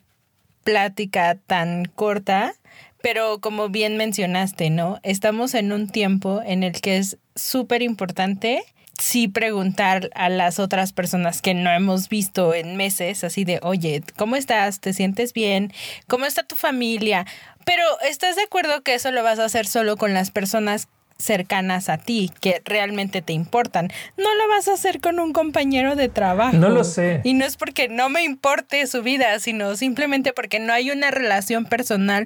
plática 0.63 1.38
tan 1.48 1.86
corta 1.86 2.56
pero 3.05 3.39
como 3.39 3.69
bien 3.69 3.97
mencionaste, 3.97 4.71
¿no? 4.71 5.00
Estamos 5.03 5.53
en 5.53 5.71
un 5.71 5.88
tiempo 5.88 6.41
en 6.43 6.63
el 6.63 6.81
que 6.81 6.97
es 6.97 7.19
súper 7.35 7.83
importante 7.83 8.63
sí 8.97 9.27
preguntar 9.27 10.09
a 10.15 10.27
las 10.29 10.57
otras 10.57 10.91
personas 10.91 11.43
que 11.43 11.53
no 11.53 11.69
hemos 11.69 12.09
visto 12.09 12.55
en 12.55 12.77
meses, 12.77 13.24
así 13.24 13.45
de, 13.45 13.59
oye, 13.62 14.01
¿cómo 14.17 14.35
estás? 14.35 14.79
¿Te 14.79 14.91
sientes 14.91 15.33
bien? 15.33 15.71
¿Cómo 16.07 16.25
está 16.25 16.41
tu 16.41 16.55
familia? 16.55 17.27
Pero 17.63 17.83
¿estás 18.09 18.38
de 18.38 18.41
acuerdo 18.41 18.81
que 18.81 18.95
eso 18.95 19.12
lo 19.12 19.21
vas 19.21 19.38
a 19.38 19.45
hacer 19.45 19.67
solo 19.67 19.97
con 19.97 20.15
las 20.15 20.31
personas 20.31 20.88
cercanas 21.17 21.89
a 21.89 21.97
ti, 21.97 22.31
que 22.41 22.62
realmente 22.65 23.21
te 23.21 23.31
importan. 23.31 23.89
No 24.17 24.35
lo 24.35 24.50
vas 24.50 24.67
a 24.67 24.74
hacer 24.74 25.00
con 25.00 25.19
un 25.19 25.31
compañero 25.31 25.95
de 25.95 26.09
trabajo. 26.09 26.57
No 26.57 26.69
lo 26.69 26.83
sé. 26.83 27.21
Y 27.24 27.35
no 27.35 27.45
es 27.45 27.55
porque 27.55 27.88
no 27.88 28.09
me 28.09 28.24
importe 28.24 28.85
su 28.88 29.01
vida, 29.01 29.39
sino 29.39 29.77
simplemente 29.77 30.33
porque 30.33 30.59
no 30.59 30.74
hay 30.74 30.91
una 30.91 31.12
relación 31.12 31.65
personal 31.65 32.25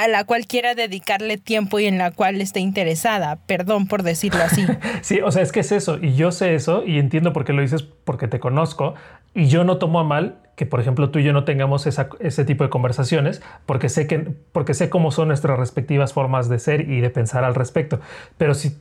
a 0.00 0.08
la 0.08 0.24
cual 0.24 0.46
quiera 0.46 0.74
dedicarle 0.74 1.36
tiempo 1.36 1.78
y 1.78 1.84
en 1.84 1.98
la 1.98 2.10
cual 2.10 2.40
esté 2.40 2.60
interesada. 2.60 3.36
Perdón 3.46 3.86
por 3.86 4.02
decirlo 4.02 4.42
así. 4.42 4.66
sí, 5.02 5.20
o 5.20 5.30
sea, 5.30 5.42
es 5.42 5.52
que 5.52 5.60
es 5.60 5.72
eso. 5.72 5.98
Y 6.00 6.14
yo 6.14 6.32
sé 6.32 6.54
eso 6.54 6.84
y 6.86 6.98
entiendo 6.98 7.34
por 7.34 7.44
qué 7.44 7.52
lo 7.52 7.60
dices 7.60 7.82
porque 7.82 8.26
te 8.26 8.40
conozco. 8.40 8.94
Y 9.34 9.46
yo 9.46 9.62
no 9.64 9.76
tomo 9.76 10.00
a 10.00 10.04
mal 10.04 10.38
que, 10.56 10.64
por 10.64 10.80
ejemplo, 10.80 11.10
tú 11.10 11.18
y 11.18 11.24
yo 11.24 11.34
no 11.34 11.44
tengamos 11.44 11.86
ese 11.86 12.44
tipo 12.46 12.64
de 12.64 12.70
conversaciones 12.70 13.42
porque 13.66 13.90
sé, 13.90 14.06
que, 14.06 14.18
porque 14.52 14.72
sé 14.72 14.88
cómo 14.88 15.10
son 15.10 15.28
nuestras 15.28 15.58
respectivas 15.58 16.14
formas 16.14 16.48
de 16.48 16.58
ser 16.58 16.88
y 16.88 17.00
de 17.00 17.10
pensar 17.10 17.44
al 17.44 17.54
respecto. 17.54 18.00
Pero 18.38 18.54
si 18.54 18.76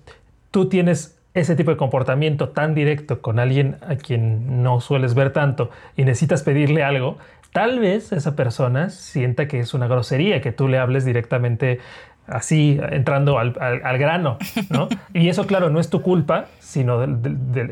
tú 0.51 0.69
tienes 0.69 1.18
ese 1.39 1.55
tipo 1.55 1.72
de 1.72 1.77
comportamiento 1.77 2.50
tan 2.50 2.75
directo 2.75 3.22
con 3.22 3.39
alguien 3.39 3.77
a 3.88 3.96
quien 3.96 4.62
no 4.63 4.81
sueles 4.81 5.13
ver 5.13 5.31
tanto 5.31 5.69
y 5.96 6.03
necesitas 6.03 6.43
pedirle 6.43 6.84
algo, 6.84 7.17
tal 7.51 7.79
vez 7.79 8.12
esa 8.12 8.36
persona 8.36 8.89
sienta 8.89 9.48
que 9.48 9.60
es 9.60 9.74
una 9.74 9.88
grosería 9.88 10.41
que 10.41 10.51
tú 10.51 10.67
le 10.67 10.77
hables 10.77 11.05
directamente 11.05 11.79
así, 12.27 12.79
entrando 12.91 13.39
al, 13.39 13.53
grano, 13.98 14.38
¿no? 14.69 14.88
Y 15.13 15.29
eso, 15.29 15.48
claro, 15.48 15.69
no 15.69 15.79
es 15.79 15.89
tu 15.89 16.01
culpa, 16.01 16.46
sino 16.60 17.03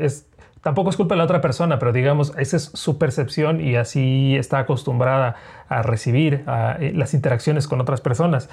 es, 0.00 0.26
tampoco 0.62 0.90
es 0.90 0.96
culpa 0.96 1.14
de 1.14 1.18
la 1.18 1.24
otra 1.24 1.40
persona, 1.40 1.78
pero 1.78 1.92
digamos, 1.92 2.34
esa 2.36 2.56
es 2.56 2.70
su 2.74 2.98
percepción 2.98 3.60
y 3.60 3.76
así 3.76 4.36
está 4.36 4.58
acostumbrada 4.58 5.36
a 5.68 5.82
recibir 5.82 6.44
eh, 6.80 6.92
las 6.94 7.14
interacciones 7.14 7.68
con 7.68 7.80
otras 7.80 8.00
personas 8.00 8.48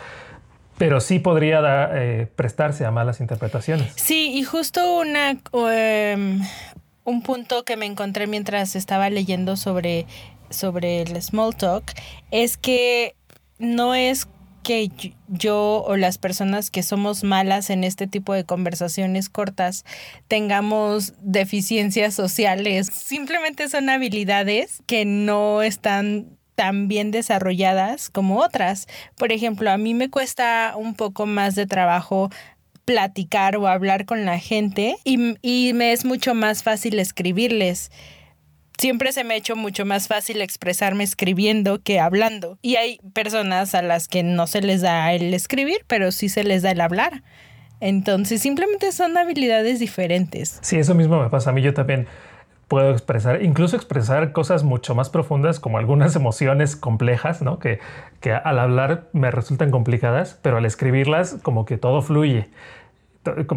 pero 0.77 0.99
sí 0.99 1.19
podría 1.19 1.89
eh, 1.93 2.27
prestarse 2.35 2.85
a 2.85 2.91
malas 2.91 3.21
interpretaciones. 3.21 3.93
Sí, 3.95 4.33
y 4.33 4.43
justo 4.43 4.99
una 4.99 5.37
em, 5.53 6.41
un 7.03 7.21
punto 7.21 7.63
que 7.63 7.77
me 7.77 7.85
encontré 7.85 8.27
mientras 8.27 8.75
estaba 8.75 9.09
leyendo 9.09 9.55
sobre, 9.55 10.05
sobre 10.49 11.01
el 11.01 11.21
small 11.21 11.55
talk 11.55 11.93
es 12.31 12.57
que 12.57 13.15
no 13.57 13.95
es 13.95 14.27
que 14.63 14.89
yo 15.27 15.83
o 15.85 15.95
las 15.95 16.17
personas 16.17 16.71
que 16.71 16.81
somos 16.81 17.23
malas 17.23 17.69
en 17.69 17.83
este 17.83 18.07
tipo 18.07 18.33
de 18.33 18.45
conversaciones 18.45 19.29
cortas 19.29 19.85
tengamos 20.27 21.13
deficiencias 21.21 22.15
sociales. 22.15 22.87
Simplemente 22.87 23.69
son 23.69 23.89
habilidades 23.89 24.81
que 24.87 25.05
no 25.05 25.61
están 25.61 26.34
tan 26.55 26.87
bien 26.87 27.11
desarrolladas 27.11 28.09
como 28.09 28.39
otras. 28.39 28.87
Por 29.17 29.31
ejemplo, 29.31 29.69
a 29.69 29.77
mí 29.77 29.93
me 29.93 30.09
cuesta 30.09 30.73
un 30.75 30.95
poco 30.95 31.25
más 31.25 31.55
de 31.55 31.67
trabajo 31.67 32.29
platicar 32.85 33.57
o 33.57 33.67
hablar 33.67 34.05
con 34.05 34.25
la 34.25 34.39
gente 34.39 34.95
y, 35.03 35.35
y 35.41 35.73
me 35.73 35.91
es 35.91 36.05
mucho 36.05 36.33
más 36.35 36.63
fácil 36.63 36.99
escribirles 36.99 37.91
siempre 38.77 39.11
se 39.11 39.23
me 39.23 39.33
ha 39.33 39.37
hecho 39.37 39.55
mucho 39.55 39.85
más 39.85 40.07
fácil 40.07 40.41
expresarme 40.41 41.03
escribiendo 41.03 41.81
que 41.81 41.99
hablando. 41.99 42.57
Y 42.61 42.75
hay 42.75 42.99
personas 43.13 43.75
a 43.75 43.81
las 43.81 44.07
que 44.07 44.23
no 44.23 44.47
se 44.47 44.61
les 44.61 44.81
da 44.81 45.13
el 45.13 45.33
escribir, 45.33 45.85
pero 45.87 46.11
sí 46.11 46.29
se 46.29 46.43
les 46.43 46.61
da 46.61 46.71
el 46.71 46.81
hablar. 46.81 47.23
Entonces 47.79 48.41
simplemente 48.41 48.91
son 48.91 49.17
habilidades 49.17 49.79
diferentes. 49.79 50.59
Sí, 50.61 50.77
eso 50.77 50.95
mismo 50.95 51.21
me 51.21 51.29
pasa 51.29 51.49
a 51.49 51.53
mí. 51.53 51.61
Yo 51.61 51.73
también 51.73 52.07
puedo 52.67 52.91
expresar, 52.91 53.43
incluso 53.43 53.75
expresar 53.75 54.31
cosas 54.31 54.63
mucho 54.63 54.95
más 54.95 55.09
profundas 55.09 55.59
como 55.59 55.77
algunas 55.77 56.15
emociones 56.15 56.75
complejas, 56.75 57.41
¿no? 57.41 57.59
Que, 57.59 57.79
que 58.21 58.33
al 58.33 58.59
hablar 58.59 59.09
me 59.13 59.31
resultan 59.31 59.71
complicadas, 59.71 60.39
pero 60.41 60.57
al 60.57 60.65
escribirlas 60.65 61.37
como 61.43 61.65
que 61.65 61.77
todo 61.77 62.01
fluye. 62.01 62.49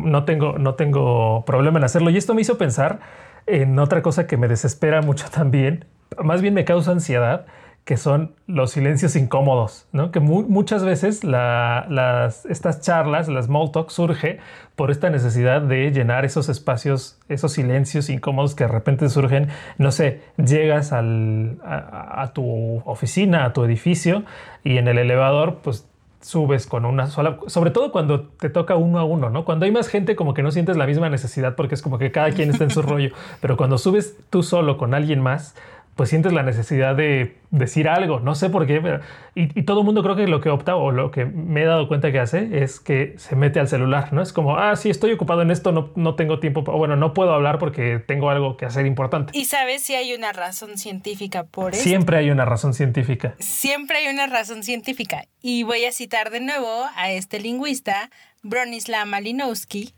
No 0.03 0.25
tengo, 0.25 0.59
no 0.59 0.75
tengo 0.75 1.45
problema 1.45 1.79
en 1.79 1.85
hacerlo. 1.85 2.09
Y 2.11 2.17
esto 2.17 2.35
me 2.35 2.41
hizo 2.41 2.57
pensar 2.57 3.01
en 3.47 3.79
otra 3.79 4.03
cosa 4.03 4.27
que 4.27 4.37
me 4.37 4.49
desespera 4.49 5.03
mucho 5.03 5.27
también, 5.31 5.85
más 6.23 6.43
bien 6.43 6.55
me 6.55 6.65
causa 6.65 6.93
ansiedad, 6.93 7.47
que 7.89 7.97
son 7.97 8.35
los 8.47 8.73
silencios 8.73 9.17
incómodos, 9.17 9.87
¿no? 9.93 10.11
Que 10.11 10.21
muchas 10.21 10.85
veces 10.85 11.25
las, 11.25 12.45
estas 12.45 12.83
charlas, 12.83 13.29
las 13.29 13.47
small 13.47 13.73
talk, 13.73 13.89
surge 13.89 14.41
por 14.77 14.91
esta 14.91 15.09
necesidad 15.09 15.63
de 15.63 15.91
llenar 15.91 16.27
esos 16.27 16.51
espacios, 16.51 17.19
esos 17.31 17.53
silencios 17.53 18.11
incómodos 18.11 18.55
que 18.55 18.65
de 18.65 18.69
repente 18.69 19.09
surgen. 19.09 19.49
No 19.79 19.91
sé, 19.91 20.21
llegas 20.37 20.93
al, 20.93 21.57
a, 21.65 22.25
a 22.25 22.35
tu 22.35 22.83
oficina, 22.85 23.47
a 23.47 23.55
tu 23.55 23.65
edificio 23.65 24.23
y 24.65 24.77
en 24.77 24.87
el 24.87 24.99
elevador, 24.99 25.61
pues 25.63 25.89
subes 26.21 26.67
con 26.67 26.85
una 26.85 27.07
sola, 27.07 27.39
sobre 27.47 27.71
todo 27.71 27.93
cuando 27.93 28.23
te 28.23 28.51
toca 28.51 28.77
uno 28.77 28.99
a 28.99 29.05
uno, 29.05 29.31
¿no? 29.31 29.45
Cuando 29.45 29.65
hay 29.65 29.73
más 29.73 29.89
gente 29.89 30.17
como 30.17 30.35
que 30.35 30.43
no 30.43 30.51
sientes 30.51 30.77
la 30.77 30.87
misma 30.87 31.09
necesidad 31.09 31.55
porque 31.55 31.75
es 31.75 31.83
como 31.83 31.97
que 31.99 32.11
cada 32.11 32.33
quien 32.33 32.51
está 32.51 32.65
en 32.65 32.71
su 32.71 32.83
rollo, 32.83 33.15
pero 33.41 33.57
cuando 33.57 33.79
subes 33.79 34.17
tú 34.29 34.43
solo 34.43 34.77
con 34.77 34.95
alguien 34.95 35.21
más, 35.21 35.55
pues 35.99 36.11
sientes 36.11 36.33
la 36.33 36.45
necesidad 36.45 36.95
de 36.95 37.35
decir 37.51 37.89
algo, 37.89 38.21
no 38.21 38.37
sé 38.37 38.51
por 38.51 38.69
qué, 38.69 38.81
pero, 38.81 39.01
y, 39.35 39.65
todo 39.65 39.81
el 39.81 39.85
mundo 39.85 40.05
creo 40.05 40.15
que 40.15 40.29
lo 40.29 40.41
que 40.41 40.49
opta 40.49 40.77
o 40.77 40.93
lo 40.93 41.11
que 41.11 41.25
me 41.25 41.63
he 41.63 41.65
dado 41.65 41.89
cuenta 41.89 42.13
que 42.13 42.21
hace 42.21 42.63
es 42.63 42.79
que 42.79 43.15
se 43.19 43.35
mete 43.35 43.59
al 43.59 43.67
celular, 43.67 44.13
¿no? 44.13 44.23
Es 44.23 44.33
como, 44.33 44.59
ah, 44.59 44.77
sí, 44.77 44.91
estoy 44.91 45.11
ocupado 45.11 45.43
en 45.43 45.51
esto, 45.51 45.73
no, 45.73 45.91
no 45.97 46.15
tengo 46.15 46.39
tiempo, 46.39 46.63
bueno, 46.63 46.95
no 46.95 47.15
puedo 47.15 47.33
hablar 47.33 47.59
porque 47.59 47.99
tengo 47.99 48.31
algo 48.31 48.57
que 48.57 48.65
hacer 48.65 48.87
importante. 48.87 49.37
¿Y 49.37 49.47
sabes 49.47 49.83
si 49.83 49.97
hay 49.97 50.15
una 50.15 50.33
razón 50.33 50.79
científica 50.79 51.43
por 51.43 51.75
eso? 51.75 51.83
Siempre 51.83 52.19
hay 52.19 52.31
una 52.31 52.45
razón 52.45 52.75
científica. 52.75 53.35
Siempre 53.41 53.99
hay 53.99 54.15
una 54.15 54.29
razón 54.29 54.63
científica. 54.63 55.27
Y 55.43 55.65
voy 55.65 55.85
a 55.85 55.91
citar 55.91 56.31
de 56.31 56.39
nuevo 56.39 56.87
a 56.95 57.11
este 57.11 57.41
lingüista, 57.41 58.09
Bronislaw 58.45 59.05
Malinowski. 59.05 59.95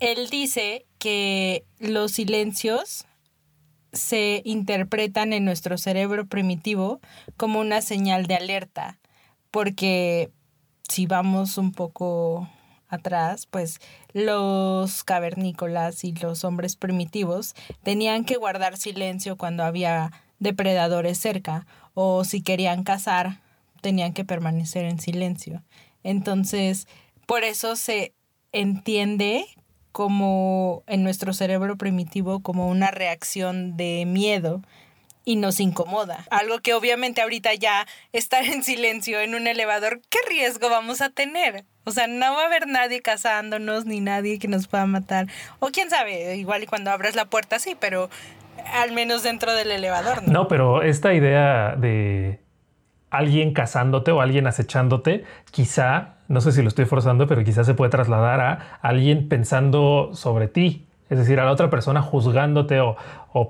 Él 0.00 0.30
dice 0.30 0.86
que 0.98 1.64
los 1.78 2.12
silencios 2.12 3.05
se 3.92 4.42
interpretan 4.44 5.32
en 5.32 5.44
nuestro 5.44 5.78
cerebro 5.78 6.26
primitivo 6.26 7.00
como 7.36 7.60
una 7.60 7.80
señal 7.80 8.26
de 8.26 8.36
alerta, 8.36 8.98
porque 9.50 10.30
si 10.88 11.06
vamos 11.06 11.58
un 11.58 11.72
poco 11.72 12.48
atrás, 12.88 13.46
pues 13.46 13.80
los 14.12 15.04
cavernícolas 15.04 16.04
y 16.04 16.12
los 16.12 16.44
hombres 16.44 16.76
primitivos 16.76 17.54
tenían 17.82 18.24
que 18.24 18.36
guardar 18.36 18.76
silencio 18.76 19.36
cuando 19.36 19.64
había 19.64 20.12
depredadores 20.38 21.18
cerca 21.18 21.66
o 21.94 22.24
si 22.24 22.42
querían 22.42 22.84
cazar 22.84 23.40
tenían 23.80 24.12
que 24.12 24.24
permanecer 24.24 24.84
en 24.84 25.00
silencio. 25.00 25.62
Entonces, 26.02 26.86
por 27.26 27.44
eso 27.44 27.76
se 27.76 28.14
entiende 28.52 29.44
como 29.96 30.82
en 30.86 31.02
nuestro 31.02 31.32
cerebro 31.32 31.78
primitivo 31.78 32.40
como 32.40 32.68
una 32.68 32.90
reacción 32.90 33.78
de 33.78 34.04
miedo 34.06 34.60
y 35.24 35.36
nos 35.36 35.58
incomoda. 35.58 36.26
Algo 36.28 36.58
que 36.58 36.74
obviamente 36.74 37.22
ahorita 37.22 37.54
ya 37.54 37.86
estar 38.12 38.44
en 38.44 38.62
silencio 38.62 39.22
en 39.22 39.34
un 39.34 39.46
elevador, 39.46 40.02
¿qué 40.10 40.18
riesgo 40.28 40.68
vamos 40.68 41.00
a 41.00 41.08
tener? 41.08 41.64
O 41.84 41.92
sea, 41.92 42.08
no 42.08 42.34
va 42.34 42.42
a 42.42 42.44
haber 42.44 42.66
nadie 42.66 43.00
cazándonos 43.00 43.86
ni 43.86 44.02
nadie 44.02 44.38
que 44.38 44.48
nos 44.48 44.68
pueda 44.68 44.84
matar. 44.84 45.28
O 45.60 45.68
quién 45.68 45.88
sabe, 45.88 46.36
igual 46.36 46.64
y 46.64 46.66
cuando 46.66 46.90
abras 46.90 47.14
la 47.14 47.24
puerta 47.24 47.58
sí, 47.58 47.74
pero 47.80 48.10
al 48.74 48.92
menos 48.92 49.22
dentro 49.22 49.54
del 49.54 49.70
elevador. 49.70 50.24
No, 50.24 50.32
no 50.42 50.48
pero 50.48 50.82
esta 50.82 51.14
idea 51.14 51.74
de 51.74 52.38
alguien 53.18 53.52
cazándote 53.52 54.12
o 54.12 54.20
alguien 54.20 54.46
acechándote, 54.46 55.24
quizá 55.50 56.16
no 56.28 56.40
sé 56.40 56.52
si 56.52 56.62
lo 56.62 56.68
estoy 56.68 56.86
forzando, 56.86 57.26
pero 57.26 57.44
quizás 57.44 57.66
se 57.66 57.74
puede 57.74 57.90
trasladar 57.90 58.40
a 58.40 58.78
alguien 58.82 59.28
pensando 59.28 60.10
sobre 60.12 60.48
ti, 60.48 60.85
es 61.08 61.18
decir, 61.18 61.38
a 61.40 61.44
la 61.44 61.52
otra 61.52 61.70
persona 61.70 62.02
juzgándote 62.02 62.80
o, 62.80 62.96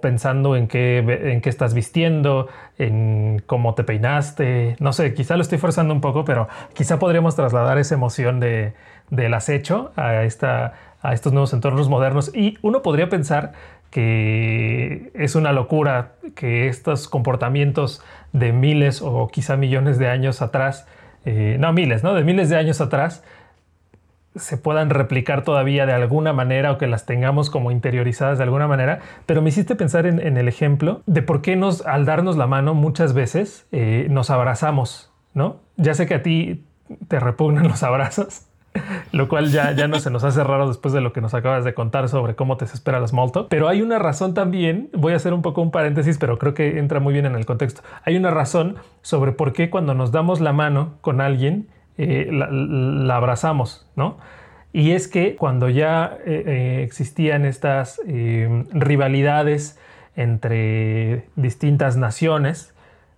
pensando 0.00 0.56
en 0.56 0.66
qué, 0.66 0.98
en 0.98 1.40
qué 1.40 1.48
estás 1.48 1.72
vistiendo, 1.72 2.48
en 2.78 3.42
cómo 3.46 3.74
te 3.74 3.84
peinaste, 3.84 4.76
no 4.80 4.92
sé, 4.92 5.14
quizá 5.14 5.36
lo 5.36 5.42
estoy 5.42 5.58
forzando 5.58 5.94
un 5.94 6.00
poco, 6.00 6.24
pero 6.24 6.48
quizá 6.74 6.98
podríamos 6.98 7.36
trasladar 7.36 7.78
esa 7.78 7.94
emoción 7.94 8.40
de, 8.40 8.74
del 9.10 9.32
acecho 9.32 9.92
a, 9.96 10.24
esta, 10.24 10.74
a 11.02 11.12
estos 11.14 11.32
nuevos 11.32 11.52
entornos 11.52 11.88
modernos 11.88 12.34
y 12.34 12.58
uno 12.62 12.82
podría 12.82 13.08
pensar 13.08 13.52
que 13.90 15.12
es 15.14 15.36
una 15.36 15.52
locura 15.52 16.12
que 16.34 16.68
estos 16.68 17.08
comportamientos 17.08 18.02
de 18.32 18.52
miles 18.52 19.00
o 19.02 19.28
quizá 19.28 19.56
millones 19.56 19.98
de 19.98 20.08
años 20.08 20.42
atrás 20.42 20.86
eh, 21.26 21.56
no 21.58 21.72
miles, 21.72 22.04
¿no? 22.04 22.14
De 22.14 22.22
miles 22.22 22.48
de 22.48 22.56
años 22.56 22.80
atrás, 22.80 23.24
se 24.36 24.56
puedan 24.56 24.90
replicar 24.90 25.42
todavía 25.42 25.86
de 25.86 25.92
alguna 25.92 26.32
manera 26.32 26.72
o 26.72 26.78
que 26.78 26.86
las 26.86 27.06
tengamos 27.06 27.50
como 27.50 27.70
interiorizadas 27.70 28.38
de 28.38 28.44
alguna 28.44 28.68
manera, 28.68 29.00
pero 29.26 29.42
me 29.42 29.48
hiciste 29.48 29.74
pensar 29.76 30.06
en, 30.06 30.20
el 30.20 30.48
ejemplo 30.48 31.02
de 31.06 31.22
por 31.22 31.42
qué 31.42 31.56
nos, 31.56 31.84
al 31.86 32.04
darnos 32.04 32.36
la 32.36 32.46
mano 32.46 32.74
muchas 32.74 33.12
veces 33.14 33.66
eh, 33.72 34.06
nos 34.10 34.30
abrazamos, 34.30 35.10
¿no? 35.34 35.56
Ya 35.76 35.94
sé 35.94 36.06
que 36.06 36.14
a 36.14 36.22
ti 36.22 36.64
te 37.08 37.20
repugnan 37.20 37.68
los 37.68 37.82
abrazos, 37.82 38.46
lo 39.12 39.28
cual 39.28 39.50
ya, 39.50 39.72
ya 39.72 39.88
no 39.88 39.98
se 40.00 40.10
nos 40.10 40.24
hace 40.24 40.44
raro 40.44 40.68
después 40.68 40.92
de 40.92 41.00
lo 41.00 41.12
que 41.12 41.20
nos 41.20 41.34
acabas 41.34 41.64
de 41.64 41.74
contar 41.74 42.08
sobre 42.08 42.34
cómo 42.34 42.56
te 42.56 42.64
desespera 42.66 43.00
la 43.00 43.06
small. 43.06 43.30
Pero 43.48 43.68
hay 43.68 43.82
una 43.82 43.98
razón 43.98 44.34
también, 44.34 44.90
voy 44.92 45.12
a 45.12 45.16
hacer 45.16 45.32
un 45.32 45.42
poco 45.42 45.62
un 45.62 45.70
paréntesis, 45.70 46.18
pero 46.18 46.38
creo 46.38 46.54
que 46.54 46.78
entra 46.78 47.00
muy 47.00 47.12
bien 47.12 47.26
en 47.26 47.34
el 47.34 47.46
contexto. 47.46 47.82
Hay 48.04 48.16
una 48.16 48.30
razón 48.30 48.76
sobre 49.02 49.32
por 49.32 49.52
qué 49.52 49.70
cuando 49.70 49.94
nos 49.94 50.12
damos 50.12 50.40
la 50.40 50.52
mano 50.52 50.94
con 51.00 51.20
alguien, 51.20 51.68
eh, 51.98 52.28
la, 52.30 53.16
abrazamos, 53.16 53.86
¿no? 53.96 54.18
Y 54.72 54.90
es 54.90 55.08
que 55.08 55.36
cuando 55.36 55.70
ya 55.70 56.18
eh, 56.26 56.44
eh, 56.46 56.82
existían 56.82 57.46
estas 57.46 57.98
rivalidades 58.06 59.78
entre 60.16 61.24
distintas 61.36 61.96
naciones 61.96 62.74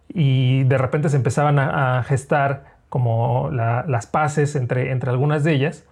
y 0.08 0.62
de 0.64 0.78
repente 0.78 1.08
se 1.08 1.16
empezaban 1.16 1.58
a 1.58 2.02
gestar 2.04 2.76
como 2.88 3.50
las 3.50 4.06
paces 4.06 4.54
entre, 4.54 4.92
entre 4.92 5.10
algunas 5.10 5.42
de 5.42 5.52
ellas, 5.52 5.84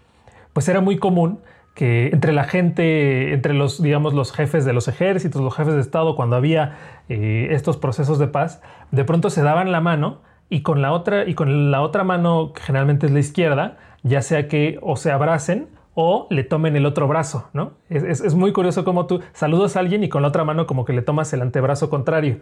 pues 0.52 0.69
era 0.69 0.81
muy 0.81 0.99
común 0.99 1.40
que 1.75 2.09
entre 2.12 2.33
la 2.33 2.45
gente, 2.45 3.35
entre 3.35 3.52
los, 3.52 3.83
digamos, 3.83 4.14
los 4.14 4.33
jefes 4.33 4.64
de 4.64 4.73
los 4.73 4.88
ejércitos, 4.88 5.43
los 5.43 5.55
jefes 5.55 5.75
de 5.75 5.81
Estado, 5.81 6.16
cuando 6.16 6.37
había 6.37 6.76
estos 7.09 7.76
procesos 7.76 8.19
de 8.19 8.28
paz, 8.28 8.62
de 8.93 9.05
pronto 9.05 9.31
se 9.31 9.43
daban 9.43 9.73
la 9.73 9.81
mano 9.81 10.21
y 10.49 10.62
con 10.62 10.83
la 10.83 10.93
otra, 10.93 11.29
y 11.29 11.35
con 11.35 11.71
la 11.71 11.83
otra 11.83 12.05
mano, 12.05 12.53
que 12.53 12.62
generalmente 12.62 13.07
es 13.07 13.12
la 13.12 13.21
izquierda, 13.21 13.76
ya 14.03 14.23
sea 14.23 14.49
que 14.49 14.79
o 14.83 14.97
se 14.97 15.11
abracen 15.11 15.69
o 15.95 16.26
le 16.31 16.45
tomen 16.45 16.76
el 16.76 16.87
otro 16.87 17.09
brazo, 17.09 17.49
¿no? 17.55 17.73
Es, 17.88 18.21
es, 18.21 18.35
muy 18.35 18.53
curioso 18.53 18.85
cómo 18.85 19.07
tú 19.07 19.23
saludas 19.33 19.76
a 19.76 19.81
alguien 19.81 20.05
y 20.05 20.11
con 20.11 20.21
la 20.21 20.29
otra 20.29 20.45
mano 20.45 20.67
como 20.67 20.85
que 20.85 20.93
le 20.93 21.00
tomas 21.00 21.33
el 21.33 21.41
antebrazo 21.41 21.88
contrario. 21.88 22.41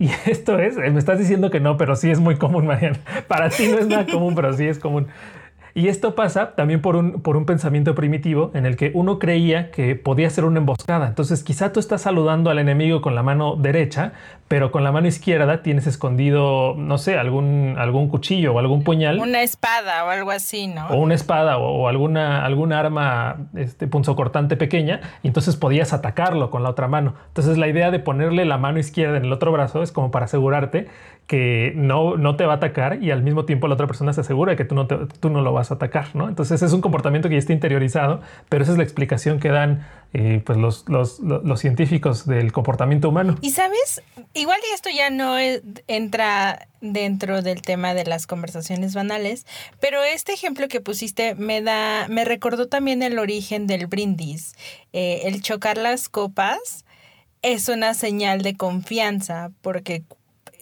Y 0.00 0.10
esto 0.26 0.58
es, 0.58 0.76
me 0.76 0.98
estás 0.98 1.18
diciendo 1.20 1.50
que 1.50 1.60
no, 1.60 1.76
pero 1.76 1.94
sí 1.94 2.10
es 2.10 2.18
muy 2.18 2.36
común, 2.36 2.66
Mariana. 2.66 2.98
Para 3.28 3.50
ti 3.50 3.68
no 3.68 3.78
es 3.78 3.86
nada 3.86 4.06
común, 4.10 4.34
pero 4.34 4.52
sí 4.54 4.66
es 4.66 4.80
común. 4.80 5.06
Y 5.74 5.88
esto 5.88 6.14
pasa 6.14 6.54
también 6.54 6.80
por 6.80 6.96
un, 6.96 7.22
por 7.22 7.36
un 7.36 7.46
pensamiento 7.46 7.94
primitivo 7.94 8.50
en 8.54 8.66
el 8.66 8.76
que 8.76 8.90
uno 8.94 9.18
creía 9.18 9.70
que 9.70 9.96
podía 9.96 10.28
ser 10.30 10.44
una 10.44 10.58
emboscada. 10.58 11.06
Entonces 11.06 11.42
quizá 11.42 11.72
tú 11.72 11.80
estás 11.80 12.02
saludando 12.02 12.50
al 12.50 12.58
enemigo 12.58 13.00
con 13.00 13.14
la 13.14 13.22
mano 13.22 13.56
derecha, 13.56 14.12
pero 14.50 14.72
con 14.72 14.82
la 14.82 14.90
mano 14.90 15.06
izquierda 15.06 15.62
tienes 15.62 15.86
escondido, 15.86 16.74
no 16.76 16.98
sé, 16.98 17.16
algún, 17.16 17.76
algún 17.78 18.08
cuchillo 18.08 18.52
o 18.52 18.58
algún 18.58 18.82
puñal. 18.82 19.20
Una 19.20 19.42
espada 19.42 20.04
o 20.04 20.08
algo 20.08 20.32
así, 20.32 20.66
¿no? 20.66 20.88
O 20.88 20.96
una 20.96 21.14
espada 21.14 21.58
o, 21.58 21.86
alguna, 21.86 22.44
alguna 22.44 22.80
arma 22.80 23.36
este, 23.54 23.86
punzocortante 23.86 24.56
pequeña, 24.56 25.00
y 25.22 25.28
entonces 25.28 25.54
podías 25.54 25.92
atacarlo 25.92 26.50
con 26.50 26.64
la 26.64 26.70
otra 26.70 26.88
mano. 26.88 27.14
Entonces 27.28 27.58
la 27.58 27.68
idea 27.68 27.92
de 27.92 28.00
ponerle 28.00 28.44
la 28.44 28.58
mano 28.58 28.80
izquierda 28.80 29.18
en 29.18 29.24
el 29.24 29.32
otro 29.32 29.52
brazo 29.52 29.84
es 29.84 29.92
como 29.92 30.10
para 30.10 30.24
asegurarte 30.24 30.88
que 31.26 31.72
no, 31.76 32.16
no 32.16 32.34
te 32.34 32.44
va 32.44 32.54
a 32.54 32.56
atacar 32.56 33.02
y 33.02 33.12
al 33.12 33.22
mismo 33.22 33.44
tiempo 33.44 33.68
la 33.68 33.74
otra 33.74 33.86
persona 33.86 34.12
se 34.12 34.20
asegura 34.22 34.56
que 34.56 34.64
tú 34.64 34.74
no, 34.74 34.88
tú 34.88 35.30
no 35.30 35.42
lo 35.42 35.52
vas 35.52 35.70
a 35.70 35.74
atacar, 35.74 36.08
¿no? 36.14 36.28
Entonces 36.28 36.60
es 36.60 36.72
un 36.72 36.80
comportamiento 36.80 37.28
que 37.28 37.36
ya 37.36 37.38
está 37.38 37.52
interiorizado, 37.52 38.20
pero 38.48 38.64
esa 38.64 38.72
es 38.72 38.78
la 38.78 38.82
explicación 38.82 39.38
que 39.38 39.48
dan 39.50 39.86
eh, 40.12 40.42
pues 40.44 40.58
los, 40.58 40.88
los, 40.88 41.20
los, 41.20 41.60
científicos 41.60 42.26
del 42.26 42.50
comportamiento 42.50 43.08
humano. 43.08 43.36
Y 43.42 43.50
sabes, 43.50 44.02
igual 44.34 44.58
esto 44.74 44.88
ya 44.90 45.08
no 45.10 45.36
entra 45.86 46.66
dentro 46.80 47.42
del 47.42 47.62
tema 47.62 47.94
de 47.94 48.04
las 48.06 48.26
conversaciones 48.26 48.92
banales, 48.96 49.46
pero 49.78 50.02
este 50.02 50.32
ejemplo 50.32 50.66
que 50.66 50.80
pusiste 50.80 51.36
me 51.36 51.62
da, 51.62 52.08
me 52.08 52.24
recordó 52.24 52.66
también 52.66 53.04
el 53.04 53.20
origen 53.20 53.68
del 53.68 53.86
brindis. 53.86 54.56
Eh, 54.92 55.20
el 55.26 55.42
chocar 55.42 55.78
las 55.78 56.08
copas 56.08 56.84
es 57.42 57.68
una 57.68 57.94
señal 57.94 58.42
de 58.42 58.56
confianza, 58.56 59.52
porque 59.60 60.02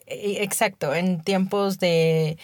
exacto, 0.08 0.94
en 0.94 1.22
tiempos 1.22 1.78
de 1.78 2.38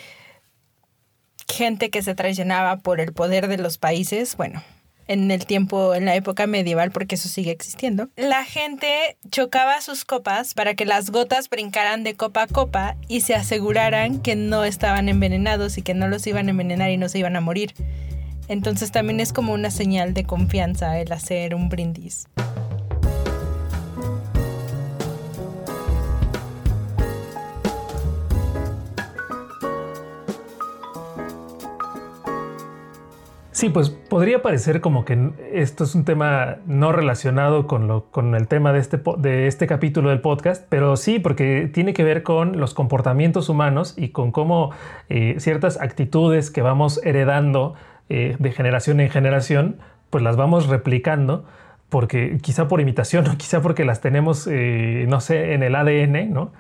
gente 1.49 1.91
que 1.91 2.03
se 2.03 2.15
traicionaba 2.15 2.79
por 2.79 3.01
el 3.01 3.13
poder 3.13 3.49
de 3.49 3.59
los 3.59 3.79
países, 3.79 4.37
bueno, 4.37 4.63
en 5.07 5.31
el 5.31 5.47
tiempo, 5.47 5.95
en 5.95 6.07
la 6.07 6.15
época 6.15 6.47
medieval, 6.47 6.91
porque 6.91 7.17
eso 7.17 7.29
sigue 7.29 7.51
existiendo, 7.51 8.09
la 8.17 8.45
gente 8.45 9.17
chocaba 9.31 9.81
sus 9.81 10.05
copas 10.05 10.55
para 10.55 10.75
que 10.75 10.87
las 10.87 11.11
gotas 11.11 11.51
brincaran 11.51 12.05
de 12.05 12.15
copa 12.15 12.43
a 12.43 12.47
copa 12.47 12.97
y 13.09 13.21
se 13.21 13.35
aseguraran 13.35 14.21
que 14.21 14.37
no 14.37 14.65
estaban 14.65 15.09
envenenados 15.09 15.79
y 15.79 15.83
que 15.83 15.95
no 15.95 16.09
los 16.09 16.27
iban 16.27 16.49
a 16.49 16.51
envenenar 16.51 16.91
y 16.91 16.97
no 16.97 17.09
se 17.09 17.19
iban 17.19 17.37
a 17.37 17.41
morir. 17.41 17.75
Entonces 18.49 18.93
también 18.93 19.21
es 19.21 19.33
como 19.33 19.53
una 19.55 19.71
señal 19.71 20.13
de 20.13 20.25
confianza 20.25 20.99
el 20.99 21.13
hacer 21.13 21.55
un 21.55 21.69
brindis. 21.69 22.27
Sí, 33.65 33.71
pues 33.71 33.89
podría 33.89 34.43
parecer 34.43 34.83
como 34.83 35.07
que 35.07 35.31
esto 35.55 35.85
es 35.85 35.95
un 35.95 36.05
tema 36.05 36.59
no 36.67 36.93
relacionado 36.93 37.67
con, 37.67 37.89
lo, 37.89 38.11
con 38.11 38.35
el 38.35 38.47
tema 38.47 38.75
de 38.75 38.79
este, 38.79 39.01
de 39.17 39.47
este 39.47 39.67
capítulo 39.67 40.11
del 40.11 40.21
podcast, 40.21 40.67
pero 40.69 40.99
sí, 40.99 41.19
porque 41.19 41.71
tiene 41.73 41.95
que 41.95 42.05
ver 42.05 42.23
con 42.23 42.61
los 42.61 42.75
comportamientos 42.75 43.49
humanos 43.49 43.95
y 43.97 44.11
con 44.11 44.33
cómo 44.33 44.73
eh, 45.09 45.37
ciertas 45.39 45.81
actitudes 45.81 46.51
que 46.51 46.61
vamos 46.61 47.01
heredando 47.05 47.73
eh, 48.11 48.37
de 48.39 48.53
generación 48.53 49.01
en 49.01 49.09
generación, 49.09 49.79
pues 50.11 50.23
las 50.23 50.37
vamos 50.37 50.67
replicando, 50.67 51.47
porque 51.89 52.37
quizá 52.43 52.69
por 52.69 52.83
imitación 52.83 53.27
o 53.31 53.39
quizá 53.39 53.63
porque 53.63 53.87
las 53.87 54.03
tenemos, 54.03 54.47
eh, 54.47 55.07
no 55.09 55.23
sé, 55.23 55.55
en 55.55 55.63
el 55.63 55.75
ADN, 55.75 56.35
¿no? 56.35 56.53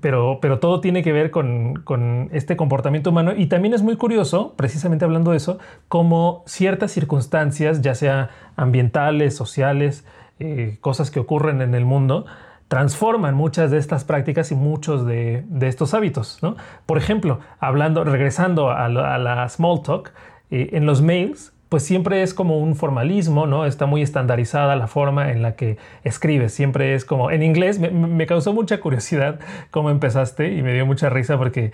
Pero, 0.00 0.38
pero 0.40 0.58
todo 0.58 0.80
tiene 0.80 1.02
que 1.02 1.12
ver 1.12 1.30
con, 1.30 2.28
este 2.32 2.56
comportamiento 2.56 3.10
humano 3.10 3.32
y 3.36 3.46
también 3.46 3.74
es 3.74 3.82
muy 3.82 3.96
curioso, 3.96 4.54
precisamente 4.56 5.04
hablando 5.04 5.30
de 5.30 5.38
eso, 5.38 5.58
cómo 5.88 6.42
ciertas 6.46 6.92
circunstancias, 6.92 7.80
ya 7.82 7.94
sea 7.94 8.30
ambientales, 8.56 9.34
sociales, 9.36 10.04
eh, 10.38 10.78
cosas 10.80 11.10
que 11.10 11.20
ocurren 11.20 11.62
en 11.62 11.74
el 11.74 11.84
mundo, 11.84 12.26
transforman 12.68 13.34
muchas 13.34 13.70
de 13.70 13.78
estas 13.78 14.04
prácticas 14.04 14.50
y 14.50 14.54
muchos 14.54 15.06
de, 15.06 15.44
estos 15.60 15.94
hábitos. 15.94 16.40
Por 16.84 16.98
ejemplo, 16.98 17.40
hablando, 17.58 18.04
regresando 18.04 18.70
a 18.70 18.88
la, 18.88 19.48
small 19.48 19.82
talk, 19.82 20.12
eh, 20.50 20.70
en 20.72 20.86
los 20.86 21.02
mails 21.02 21.52
pues 21.68 21.82
siempre 21.82 22.22
es 22.22 22.32
como 22.32 22.58
un 22.58 22.76
formalismo, 22.76 23.46
¿no? 23.46 23.66
Está 23.66 23.86
muy 23.86 24.02
estandarizada 24.02 24.76
la 24.76 24.86
forma 24.86 25.32
en 25.32 25.42
la 25.42 25.56
que 25.56 25.78
escribes. 26.04 26.52
Siempre 26.52 26.94
es 26.94 27.04
como, 27.04 27.30
en 27.30 27.42
inglés 27.42 27.78
me, 27.80 28.26
causó 28.26 28.52
mucha 28.52 28.78
curiosidad 28.80 29.40
cómo 29.70 29.90
empezaste 29.90 30.52
y 30.52 30.62
me 30.62 30.72
dio 30.74 30.86
mucha 30.86 31.10
risa 31.10 31.36
porque 31.38 31.72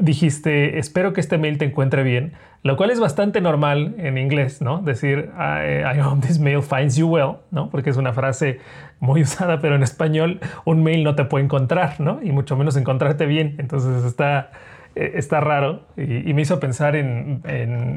dijiste, 0.00 0.78
espero 0.78 1.12
que 1.12 1.20
este 1.20 1.38
mail 1.38 1.58
te 1.58 1.64
encuentre 1.64 2.02
bien, 2.02 2.32
lo 2.62 2.76
cual 2.76 2.90
es 2.90 3.00
bastante 3.00 3.40
normal 3.40 3.94
en 3.98 4.18
inglés, 4.18 4.60
¿no? 4.60 4.78
Decir, 4.78 5.30
I, 5.36 6.00
hope 6.00 6.26
this 6.26 6.38
mail 6.38 6.62
finds 6.62 6.96
you 6.96 7.08
well, 7.08 7.38
¿no? 7.50 7.70
Porque 7.70 7.90
es 7.90 7.96
una 7.96 8.12
frase 8.12 8.58
muy 8.98 9.22
usada, 9.22 9.60
pero 9.60 9.76
en 9.76 9.82
español 9.84 10.40
un 10.64 10.82
mail 10.82 11.04
no 11.04 11.14
te 11.14 11.24
puede 11.24 11.44
encontrar, 11.44 12.00
¿no? 12.00 12.20
Y 12.22 12.32
mucho 12.32 12.56
menos 12.56 12.76
encontrarte 12.76 13.26
bien. 13.26 13.54
Entonces 13.58 14.04
está 14.04 14.50
eh, 14.50 14.56
está 14.98 15.40
raro 15.40 15.82
y, 15.96 16.32
me 16.34 16.42
hizo 16.42 16.60
pensar 16.60 16.96
en, 16.96 17.42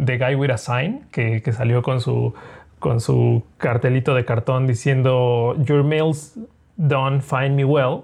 The 0.05 0.17
Guy 0.17 0.35
with 0.35 0.51
a 0.51 0.57
Sign, 0.57 1.05
que, 1.11 1.41
salió 1.51 1.81
con 1.81 2.01
su, 2.01 2.33
con 2.79 3.01
su 3.01 3.43
cartelito 3.57 4.13
de 4.13 4.25
cartón 4.25 4.67
diciendo 4.67 5.55
Your 5.63 5.83
mails 5.83 6.37
don't 6.77 7.21
find 7.21 7.55
me 7.55 7.65
well. 7.65 8.01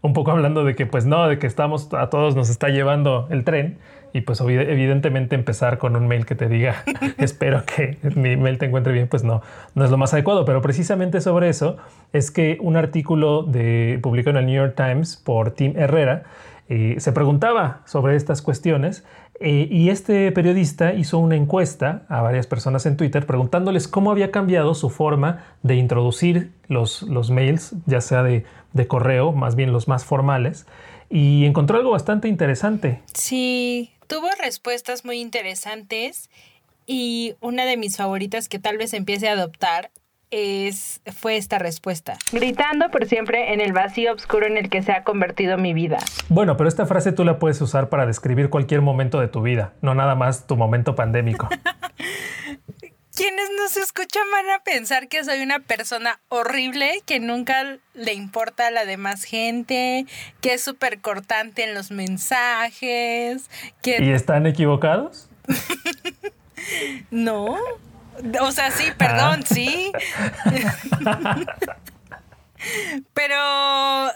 Un 0.00 0.12
poco 0.12 0.30
hablando 0.30 0.64
de 0.64 0.76
que, 0.76 0.86
pues 0.86 1.06
no, 1.06 1.26
de 1.26 1.38
que 1.38 1.46
estamos, 1.46 1.92
a 1.92 2.08
todos 2.08 2.36
nos 2.36 2.50
está 2.50 2.68
llevando 2.68 3.26
el 3.30 3.44
tren 3.44 3.78
y 4.12 4.22
pues 4.22 4.40
evidentemente 4.40 5.34
empezar 5.34 5.78
con 5.78 5.96
un 5.96 6.08
mail 6.08 6.24
que 6.24 6.34
te 6.34 6.48
diga 6.48 6.82
espero 7.18 7.64
que 7.64 7.98
mi 8.14 8.36
mail 8.36 8.58
te 8.58 8.66
encuentre 8.66 8.92
bien, 8.92 9.08
pues 9.08 9.24
no, 9.24 9.42
no 9.74 9.84
es 9.84 9.90
lo 9.90 9.96
más 9.96 10.14
adecuado. 10.14 10.44
Pero 10.44 10.62
precisamente 10.62 11.20
sobre 11.20 11.48
eso 11.48 11.76
es 12.12 12.30
que 12.30 12.58
un 12.60 12.76
artículo 12.76 13.42
de, 13.42 13.98
publicado 14.02 14.38
en 14.38 14.44
el 14.44 14.46
New 14.46 14.62
York 14.62 14.74
Times 14.76 15.16
por 15.16 15.50
Tim 15.50 15.74
Herrera 15.76 16.24
se 16.68 17.12
preguntaba 17.12 17.82
sobre 17.86 18.14
estas 18.14 18.42
cuestiones 18.42 19.04
eh, 19.40 19.68
y 19.70 19.90
este 19.90 20.32
periodista 20.32 20.94
hizo 20.94 21.18
una 21.18 21.36
encuesta 21.36 22.04
a 22.08 22.22
varias 22.22 22.46
personas 22.46 22.86
en 22.86 22.96
Twitter 22.96 23.24
preguntándoles 23.24 23.86
cómo 23.86 24.10
había 24.10 24.30
cambiado 24.30 24.74
su 24.74 24.90
forma 24.90 25.44
de 25.62 25.76
introducir 25.76 26.52
los, 26.66 27.02
los 27.02 27.30
mails, 27.30 27.74
ya 27.86 28.00
sea 28.00 28.22
de, 28.22 28.44
de 28.72 28.86
correo, 28.88 29.32
más 29.32 29.54
bien 29.54 29.72
los 29.72 29.86
más 29.86 30.04
formales, 30.04 30.66
y 31.08 31.44
encontró 31.46 31.78
algo 31.78 31.92
bastante 31.92 32.28
interesante. 32.28 33.00
Sí, 33.14 33.92
tuvo 34.08 34.28
respuestas 34.42 35.04
muy 35.04 35.20
interesantes 35.20 36.28
y 36.86 37.34
una 37.40 37.64
de 37.64 37.76
mis 37.76 37.96
favoritas 37.96 38.48
que 38.48 38.58
tal 38.58 38.76
vez 38.76 38.92
empiece 38.92 39.28
a 39.28 39.32
adoptar 39.32 39.90
es, 40.30 41.00
fue 41.16 41.36
esta 41.36 41.58
respuesta. 41.58 42.16
Gritando 42.32 42.90
por 42.90 43.06
siempre 43.06 43.52
en 43.52 43.60
el 43.60 43.72
vacío 43.72 44.12
oscuro 44.12 44.46
en 44.46 44.56
el 44.56 44.68
que 44.70 44.82
se 44.82 44.92
ha 44.92 45.04
convertido 45.04 45.58
mi 45.58 45.74
vida. 45.74 45.98
Bueno, 46.28 46.56
pero 46.56 46.68
esta 46.68 46.86
frase 46.86 47.12
tú 47.12 47.24
la 47.24 47.38
puedes 47.38 47.60
usar 47.60 47.88
para 47.88 48.06
describir 48.06 48.50
cualquier 48.50 48.82
momento 48.82 49.20
de 49.20 49.28
tu 49.28 49.42
vida, 49.42 49.74
no 49.80 49.94
nada 49.94 50.14
más 50.14 50.46
tu 50.46 50.56
momento 50.56 50.94
pandémico. 50.94 51.48
Quienes 53.18 53.50
nos 53.60 53.76
escuchan 53.76 54.22
van 54.30 54.48
a 54.50 54.62
pensar 54.62 55.08
que 55.08 55.24
soy 55.24 55.42
una 55.42 55.58
persona 55.58 56.20
horrible, 56.28 57.02
que 57.04 57.18
nunca 57.18 57.78
le 57.94 58.12
importa 58.12 58.68
a 58.68 58.70
la 58.70 58.84
demás 58.84 59.24
gente, 59.24 60.06
que 60.40 60.54
es 60.54 60.62
súper 60.62 61.00
cortante 61.00 61.64
en 61.64 61.74
los 61.74 61.90
mensajes. 61.90 63.50
Que... 63.82 64.00
¿Y 64.04 64.12
están 64.12 64.46
equivocados? 64.46 65.28
no. 67.10 67.58
O 68.40 68.50
sea, 68.52 68.70
sí, 68.70 68.84
perdón, 68.96 69.40
ah. 69.42 69.46
sí. 69.46 69.92
Pero 73.14 73.36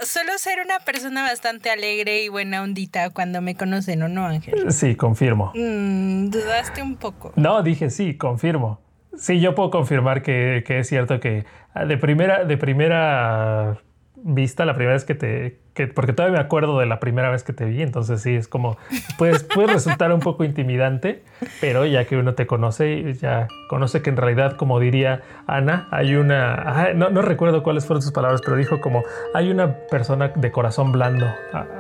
suelo 0.03 0.33
ser 0.37 0.59
una 0.65 0.81
persona 0.81 1.23
bastante 1.23 1.71
alegre 1.71 2.23
y 2.23 2.29
buena 2.29 2.63
ondita 2.63 3.11
cuando 3.11 3.41
me 3.41 3.55
conocen, 3.55 4.03
¿o 4.03 4.09
no, 4.09 4.27
Ángel? 4.27 4.73
Sí, 4.73 4.97
confirmo. 4.97 5.53
Mm, 5.55 6.29
dudaste 6.31 6.83
un 6.83 6.97
poco. 6.97 7.33
No, 7.37 7.63
dije 7.63 7.91
sí, 7.91 8.17
confirmo. 8.17 8.81
Sí, 9.17 9.41
yo 9.41 9.55
puedo 9.55 9.71
confirmar 9.71 10.23
que, 10.23 10.65
que 10.67 10.81
es 10.81 10.89
cierto 10.89 11.21
que 11.21 11.45
de 11.75 11.97
primera, 11.99 12.45
de 12.45 12.57
primera 12.57 13.79
vista 14.23 14.65
la 14.65 14.75
primera 14.75 14.95
vez 14.95 15.05
que 15.05 15.15
te... 15.15 15.59
Que, 15.75 15.87
porque 15.87 16.13
todavía 16.13 16.39
me 16.39 16.45
acuerdo 16.45 16.79
de 16.79 16.87
la 16.87 17.01
primera 17.01 17.31
vez 17.31 17.45
que 17.45 17.55
te 17.55 17.65
vi, 17.65 17.81
entonces 17.83 18.21
sí, 18.21 18.35
es 18.35 18.47
como... 18.47 18.77
Pues, 19.17 19.43
puede 19.43 19.73
resultar 19.73 20.13
un 20.13 20.21
poco 20.21 20.45
intimidante, 20.45 21.23
pero 21.61 21.87
ya 21.87 22.05
que 22.05 22.17
uno 22.17 22.35
te 22.35 22.47
conoce, 22.47 23.15
ya 23.15 23.49
conoce 23.69 24.03
que 24.03 24.11
en 24.11 24.17
realidad, 24.17 24.57
como 24.57 24.81
diría 24.81 25.23
Ana, 25.47 25.89
hay 25.91 26.15
una... 26.15 26.93
No, 26.95 27.11
no 27.11 27.23
recuerdo 27.23 27.63
cuáles 27.63 27.87
fueron 27.87 28.03
sus 28.03 28.13
palabras, 28.13 28.43
pero 28.45 28.57
dijo 28.57 28.81
como 28.81 29.03
hay 29.35 29.51
una 29.51 29.75
persona 29.91 30.29
de 30.29 30.53
corazón 30.53 30.93
blando 30.93 31.27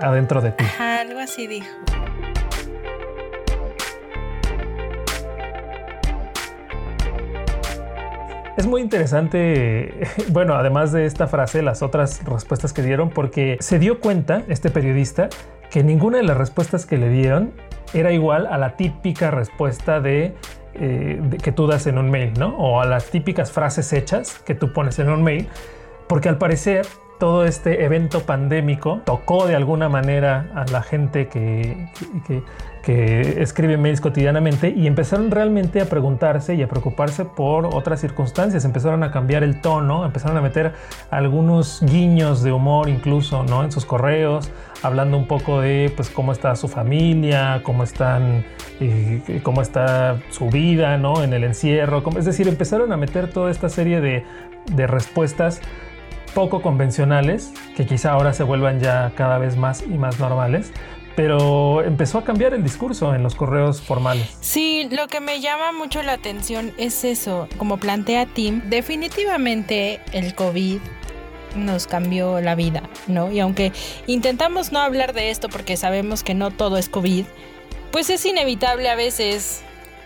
adentro 0.00 0.40
de 0.40 0.52
ti. 0.52 0.64
algo 0.78 1.20
así 1.20 1.46
dijo. 1.46 1.68
Es 8.56 8.66
muy 8.66 8.82
interesante, 8.82 10.06
bueno, 10.28 10.54
además 10.54 10.92
de 10.92 11.06
esta 11.06 11.26
frase, 11.26 11.62
las 11.62 11.82
otras 11.82 12.22
respuestas 12.24 12.72
que 12.72 12.82
dieron, 12.82 13.08
porque 13.08 13.56
se 13.60 13.78
dio 13.78 13.98
cuenta 13.98 14.42
este 14.48 14.70
periodista 14.70 15.30
que 15.70 15.82
ninguna 15.82 16.18
de 16.18 16.24
las 16.24 16.36
respuestas 16.36 16.84
que 16.84 16.98
le 16.98 17.08
dieron 17.08 17.52
era 17.94 18.12
igual 18.12 18.46
a 18.46 18.58
la 18.58 18.76
típica 18.76 19.30
respuesta 19.30 20.00
de, 20.00 20.34
eh, 20.74 21.20
que 21.42 21.52
tú 21.52 21.66
das 21.66 21.86
en 21.86 21.96
un 21.96 22.10
mail, 22.10 22.32
¿no? 22.38 22.56
O 22.58 22.80
a 22.80 22.84
las 22.84 23.06
típicas 23.06 23.50
frases 23.50 23.90
hechas 23.94 24.38
que 24.40 24.54
tú 24.54 24.72
pones 24.72 24.98
en 24.98 25.08
un 25.08 25.22
mail, 25.22 25.48
porque 26.06 26.28
al 26.28 26.36
parecer 26.36 26.86
todo 27.18 27.44
este 27.44 27.84
evento 27.84 28.20
pandémico 28.20 29.00
tocó 29.04 29.46
de 29.46 29.54
alguna 29.54 29.88
manera 29.88 30.50
a 30.54 30.64
la 30.72 30.82
gente 30.82 31.28
que, 31.28 31.88
escribe 32.90 33.76
mails 33.76 34.00
cotidianamente 34.00 34.70
y 34.70 34.86
empezaron 34.86 35.30
realmente 35.30 35.80
a 35.80 35.84
preguntarse 35.86 36.54
y 36.54 36.62
a 36.62 36.68
preocuparse 36.68 37.24
por 37.24 37.66
otras 37.66 38.00
circunstancias. 38.00 38.64
Empezaron 38.64 39.04
a 39.04 39.12
cambiar 39.12 39.44
el 39.44 39.60
tono, 39.60 40.04
empezaron 40.04 40.36
a 40.36 40.40
meter 40.40 40.72
algunos 41.10 41.80
guiños 41.82 42.42
de 42.42 42.52
humor 42.52 42.88
incluso 42.88 43.44
¿no? 43.44 43.62
en 43.62 43.70
sus 43.70 43.84
correos, 43.84 44.50
hablando 44.82 45.16
un 45.16 45.28
poco 45.28 45.60
de 45.60 45.92
pues, 45.94 46.10
cómo 46.10 46.32
está 46.32 46.56
su 46.56 46.66
familia, 46.66 47.60
cómo, 47.62 47.84
están, 47.84 48.44
eh, 48.80 49.40
cómo 49.42 49.62
está 49.62 50.18
su 50.30 50.48
vida 50.50 50.98
¿no? 50.98 51.22
en 51.22 51.32
el 51.32 51.44
encierro. 51.44 52.02
Es 52.18 52.24
decir, 52.24 52.48
empezaron 52.48 52.92
a 52.92 52.96
meter 52.96 53.30
toda 53.30 53.50
esta 53.50 53.68
serie 53.68 54.00
de, 54.00 54.24
de 54.74 54.86
respuestas 54.88 55.60
poco 56.34 56.62
convencionales, 56.62 57.52
que 57.76 57.86
quizá 57.86 58.12
ahora 58.12 58.32
se 58.32 58.42
vuelvan 58.42 58.80
ya 58.80 59.12
cada 59.16 59.38
vez 59.38 59.56
más 59.56 59.82
y 59.82 59.98
más 59.98 60.18
normales, 60.18 60.72
pero 61.16 61.82
empezó 61.82 62.18
a 62.18 62.24
cambiar 62.24 62.54
el 62.54 62.62
discurso 62.62 63.14
en 63.14 63.22
los 63.22 63.34
correos 63.34 63.80
formales. 63.80 64.36
Sí, 64.40 64.88
lo 64.90 65.08
que 65.08 65.20
me 65.20 65.40
llama 65.40 65.72
mucho 65.72 66.02
la 66.02 66.14
atención 66.14 66.72
es 66.78 67.04
eso, 67.04 67.48
como 67.58 67.76
plantea 67.78 68.26
Tim, 68.26 68.62
definitivamente 68.68 70.00
el 70.12 70.34
COVID 70.34 70.78
nos 71.56 71.86
cambió 71.86 72.40
la 72.40 72.54
vida, 72.54 72.82
¿no? 73.06 73.30
Y 73.30 73.40
aunque 73.40 73.72
intentamos 74.06 74.72
no 74.72 74.80
hablar 74.80 75.12
de 75.12 75.30
esto 75.30 75.48
porque 75.48 75.76
sabemos 75.76 76.22
que 76.22 76.34
no 76.34 76.50
todo 76.50 76.78
es 76.78 76.88
COVID, 76.88 77.26
pues 77.90 78.08
es 78.08 78.24
inevitable 78.24 78.88
a 78.88 78.94
veces 78.94 79.62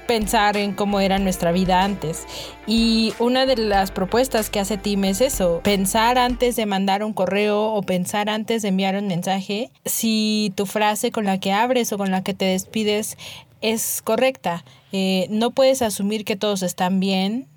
pensar 0.06 0.56
en 0.56 0.72
cómo 0.72 1.00
era 1.00 1.18
nuestra 1.18 1.52
vida 1.52 1.82
antes. 1.82 2.26
Y 2.66 3.14
una 3.18 3.46
de 3.46 3.56
las 3.56 3.90
propuestas 3.90 4.50
que 4.50 4.60
hace 4.60 4.78
Tim 4.78 5.04
es 5.04 5.20
eso, 5.20 5.60
pensar 5.62 6.18
antes 6.18 6.56
de 6.56 6.66
mandar 6.66 7.04
un 7.04 7.12
correo 7.12 7.72
o 7.72 7.82
pensar 7.82 8.28
antes 8.28 8.62
de 8.62 8.68
enviar 8.68 8.96
un 8.96 9.06
mensaje, 9.06 9.70
si 9.84 10.52
tu 10.56 10.66
frase 10.66 11.10
con 11.10 11.24
la 11.24 11.38
que 11.38 11.52
abres 11.52 11.92
o 11.92 11.98
con 11.98 12.10
la 12.10 12.22
que 12.22 12.34
te 12.34 12.46
despides 12.46 13.16
es 13.60 14.02
correcta. 14.02 14.64
Eh, 14.92 15.26
no 15.30 15.50
puedes 15.50 15.82
asumir 15.82 16.24
que 16.24 16.36
todos 16.36 16.62
están 16.62 17.00
bien, 17.00 17.48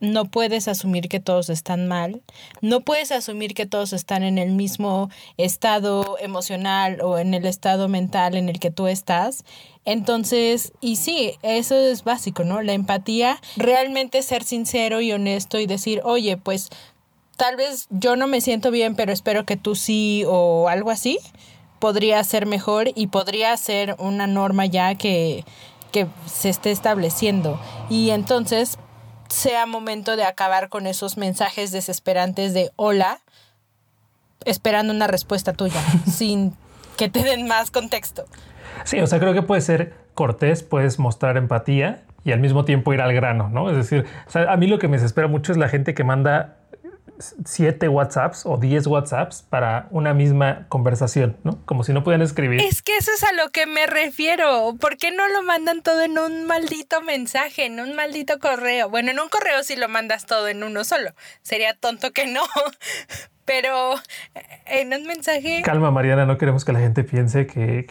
no 0.00 0.26
puedes 0.26 0.68
asumir 0.68 1.08
que 1.08 1.20
todos 1.20 1.50
están 1.50 1.88
mal, 1.88 2.22
no 2.60 2.82
puedes 2.82 3.10
asumir 3.10 3.54
que 3.54 3.66
todos 3.66 3.92
están 3.92 4.22
en 4.22 4.38
el 4.38 4.52
mismo 4.52 5.10
estado 5.36 6.16
emocional 6.20 7.00
o 7.02 7.18
en 7.18 7.34
el 7.34 7.46
estado 7.46 7.88
mental 7.88 8.36
en 8.36 8.48
el 8.48 8.60
que 8.60 8.70
tú 8.70 8.86
estás. 8.86 9.44
Entonces, 9.88 10.72
y 10.82 10.96
sí, 10.96 11.38
eso 11.40 11.74
es 11.74 12.04
básico, 12.04 12.44
¿no? 12.44 12.60
La 12.60 12.74
empatía, 12.74 13.40
realmente 13.56 14.20
ser 14.20 14.44
sincero 14.44 15.00
y 15.00 15.12
honesto 15.12 15.58
y 15.58 15.64
decir, 15.66 16.02
oye, 16.04 16.36
pues 16.36 16.68
tal 17.38 17.56
vez 17.56 17.86
yo 17.88 18.14
no 18.14 18.26
me 18.26 18.42
siento 18.42 18.70
bien, 18.70 18.96
pero 18.96 19.14
espero 19.14 19.46
que 19.46 19.56
tú 19.56 19.74
sí 19.74 20.24
o 20.26 20.68
algo 20.68 20.90
así, 20.90 21.18
podría 21.78 22.22
ser 22.22 22.44
mejor 22.44 22.90
y 22.94 23.06
podría 23.06 23.56
ser 23.56 23.96
una 23.98 24.26
norma 24.26 24.66
ya 24.66 24.94
que, 24.94 25.46
que 25.90 26.06
se 26.26 26.50
esté 26.50 26.70
estableciendo. 26.70 27.58
Y 27.88 28.10
entonces 28.10 28.76
sea 29.30 29.64
momento 29.64 30.16
de 30.16 30.24
acabar 30.24 30.68
con 30.68 30.86
esos 30.86 31.16
mensajes 31.16 31.70
desesperantes 31.70 32.52
de 32.52 32.72
hola, 32.76 33.22
esperando 34.44 34.92
una 34.92 35.06
respuesta 35.06 35.54
tuya, 35.54 35.82
sin 36.12 36.54
que 36.98 37.08
te 37.08 37.22
den 37.22 37.46
más 37.46 37.70
contexto. 37.70 38.26
Sí, 38.84 39.00
o 39.00 39.06
sea, 39.06 39.18
creo 39.18 39.34
que 39.34 39.42
puede 39.42 39.60
ser 39.60 39.94
cortés, 40.14 40.62
puedes 40.62 40.98
mostrar 40.98 41.36
empatía 41.36 42.02
y 42.24 42.32
al 42.32 42.40
mismo 42.40 42.64
tiempo 42.64 42.92
ir 42.92 43.00
al 43.00 43.12
grano, 43.12 43.48
¿no? 43.48 43.70
Es 43.70 43.76
decir, 43.76 44.04
a 44.34 44.56
mí 44.56 44.66
lo 44.66 44.78
que 44.78 44.88
me 44.88 44.96
desespera 44.96 45.28
mucho 45.28 45.52
es 45.52 45.58
la 45.58 45.68
gente 45.68 45.94
que 45.94 46.04
manda 46.04 46.56
siete 47.44 47.88
WhatsApps 47.88 48.46
o 48.46 48.56
10 48.56 48.86
WhatsApps 48.86 49.42
para 49.42 49.88
una 49.90 50.14
misma 50.14 50.66
conversación, 50.68 51.36
¿no? 51.44 51.64
Como 51.66 51.84
si 51.84 51.92
no 51.92 52.04
pudieran 52.04 52.22
escribir. 52.22 52.60
Es 52.60 52.82
que 52.82 52.96
eso 52.96 53.10
es 53.12 53.22
a 53.24 53.32
lo 53.32 53.50
que 53.50 53.66
me 53.66 53.86
refiero. 53.86 54.76
¿Por 54.80 54.96
qué 54.96 55.10
no 55.10 55.26
lo 55.28 55.42
mandan 55.42 55.82
todo 55.82 56.02
en 56.02 56.18
un 56.18 56.46
maldito 56.46 57.02
mensaje, 57.02 57.66
en 57.66 57.80
un 57.80 57.94
maldito 57.94 58.38
correo? 58.38 58.88
Bueno, 58.88 59.10
en 59.10 59.20
un 59.20 59.28
correo 59.28 59.62
sí 59.62 59.76
lo 59.76 59.88
mandas 59.88 60.26
todo 60.26 60.48
en 60.48 60.62
uno 60.62 60.84
solo. 60.84 61.10
Sería 61.42 61.74
tonto 61.74 62.12
que 62.12 62.26
no. 62.26 62.42
Pero 63.48 63.94
eh, 64.34 64.80
en 64.82 64.92
un 64.92 65.06
mensaje... 65.06 65.62
Calma, 65.62 65.90
Mariana, 65.90 66.26
no 66.26 66.36
queremos 66.36 66.66
que 66.66 66.72
la 66.74 66.80
gente 66.80 67.02
piense 67.02 67.46
que, 67.46 67.86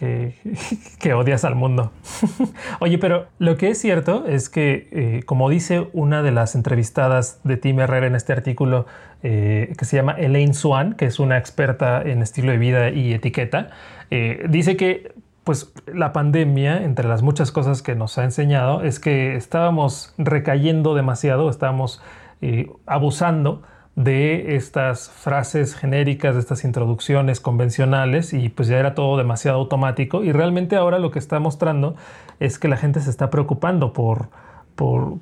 que, 1.00 1.13
odias 1.13 1.43
al 1.43 1.56
mundo. 1.56 1.91
Oye, 2.80 3.00
pero 3.00 3.26
lo 3.39 3.58
que 3.58 3.70
es 3.70 3.80
cierto 3.80 4.28
es 4.28 4.50
que, 4.50 4.88
eh, 4.91 5.24
como 5.26 5.50
dice 5.50 5.88
una 5.93 6.22
de 6.22 6.32
las 6.32 6.54
entrevistadas 6.54 7.39
de 7.43 7.58
Tim 7.58 7.80
Herrera 7.80 8.06
en 8.06 8.15
este 8.15 8.34
artículo, 8.34 8.86
eh, 9.24 9.74
que 9.76 9.86
se 9.86 9.98
llama 9.98 10.12
Elaine 10.13 10.54
Swan, 10.54 10.93
que 10.93 11.06
es 11.06 11.20
una 11.20 11.39
experta 11.39 12.04
en 12.04 12.22
estilo 12.22 12.52
de 12.52 12.60
vida 12.60 12.89
y 12.91 13.13
etiqueta, 13.13 13.72
dice 14.48 14.78
que 14.78 15.12
pues 15.43 15.74
la 15.91 16.13
pandemia, 16.13 16.84
entre 16.84 17.08
las 17.08 17.24
muchas 17.24 17.52
cosas 17.52 17.82
que 17.82 17.96
nos 17.96 18.17
ha 18.20 18.24
enseñado, 18.24 18.84
es 18.84 19.00
que 19.00 19.36
estábamos 19.36 20.13
recayendo 20.17 20.93
demasiado, 20.93 21.50
estábamos 21.50 22.02
abusando 22.86 23.63
de 23.97 24.55
estas 24.55 25.10
frases 25.10 25.75
genéricas, 25.75 26.36
de 26.36 26.39
estas 26.39 26.63
introducciones 26.63 27.39
convencionales 27.39 28.31
y 28.31 28.47
pues 28.49 28.67
ya 28.67 28.77
era 28.77 28.93
todo 28.93 29.17
demasiado 29.17 29.57
automático 29.57 30.23
y 30.23 30.31
realmente 30.31 30.75
ahora 30.75 30.99
lo 30.99 31.10
que 31.10 31.17
está 31.17 31.39
mostrando 31.39 31.95
es 32.39 32.60
que 32.60 32.67
la 32.67 32.77
gente 32.77 32.99
se 32.99 33.10
está 33.10 33.31
preocupando 33.31 33.93
por, 33.93 34.29
por 34.75 35.15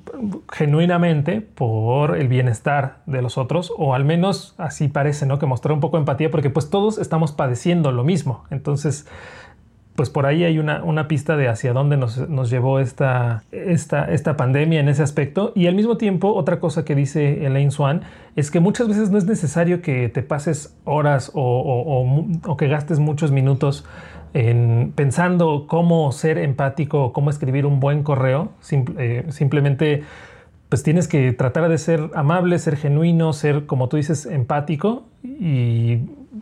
genuinamente 0.52 1.40
por 1.40 2.18
el 2.18 2.28
bienestar 2.28 2.98
de 3.06 3.22
los 3.22 3.38
otros 3.38 3.72
o 3.78 3.94
al 3.94 4.04
menos 4.04 4.54
así 4.58 4.88
parece, 4.88 5.24
¿no? 5.24 5.38
Que 5.38 5.46
mostrar 5.46 5.72
un 5.72 5.80
poco 5.80 5.96
de 5.96 6.02
empatía 6.02 6.30
porque 6.30 6.50
pues 6.50 6.68
todos 6.68 6.98
estamos 6.98 7.32
padeciendo 7.32 7.92
lo 7.92 8.04
mismo. 8.04 8.44
Entonces, 8.50 9.06
pues 9.96 10.10
por 10.10 10.26
ahí 10.26 10.44
hay 10.44 10.58
una, 10.58 10.84
una 10.84 11.08
pista 11.08 11.36
de 11.36 11.48
hacia 11.48 11.72
dónde 11.72 11.96
nos, 11.96 12.28
nos, 12.28 12.50
llevó 12.50 12.78
esta, 12.78 13.42
esta, 13.50 14.04
esta 14.12 14.36
pandemia 14.36 14.78
en 14.78 14.88
ese 14.88 15.02
aspecto. 15.02 15.52
Y 15.54 15.66
al 15.66 15.74
mismo 15.74 15.96
tiempo, 15.96 16.34
otra 16.34 16.60
cosa 16.60 16.84
que 16.84 16.94
dice 16.94 17.46
Elaine 17.46 17.70
Swan 17.70 18.02
es 18.36 18.50
que 18.50 18.60
muchas 18.60 18.88
veces 18.88 19.10
no 19.10 19.18
es 19.18 19.24
necesario 19.24 19.80
que 19.80 20.08
te 20.08 20.22
pases 20.22 20.76
horas 20.84 21.32
o, 21.34 22.38
o, 22.44 22.56
que 22.56 22.68
gastes 22.68 22.98
muchos 22.98 23.32
minutos 23.32 23.84
en 24.34 24.92
pensando 24.94 25.66
cómo 25.66 26.12
ser 26.12 26.36
empático 26.38 27.04
o 27.04 27.12
cómo 27.12 27.30
escribir 27.30 27.64
un 27.64 27.80
buen 27.80 28.02
correo. 28.02 28.50
Eh, 28.98 29.24
simplemente 29.30 30.04
pues 30.68 30.82
tienes 30.82 31.08
que 31.08 31.32
tratar 31.32 31.68
de 31.68 31.78
ser 31.78 32.10
amable, 32.14 32.58
ser 32.58 32.76
genuino, 32.76 33.32
ser, 33.32 33.66
como 33.66 33.88
tú 33.88 33.96
dices, 33.96 34.26
empático 34.26 35.04
y 35.22 36.00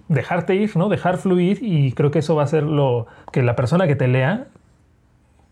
dejarte 0.08 0.54
ir, 0.54 0.76
¿no? 0.76 0.88
Dejar 0.88 1.18
fluir 1.18 1.58
y 1.62 1.92
creo 1.92 2.10
que 2.10 2.20
eso 2.20 2.34
va 2.34 2.42
a 2.42 2.46
ser 2.46 2.62
lo 2.62 3.06
que 3.32 3.42
la 3.42 3.56
persona 3.56 3.86
que 3.86 3.96
te 3.96 4.08
lea 4.08 4.46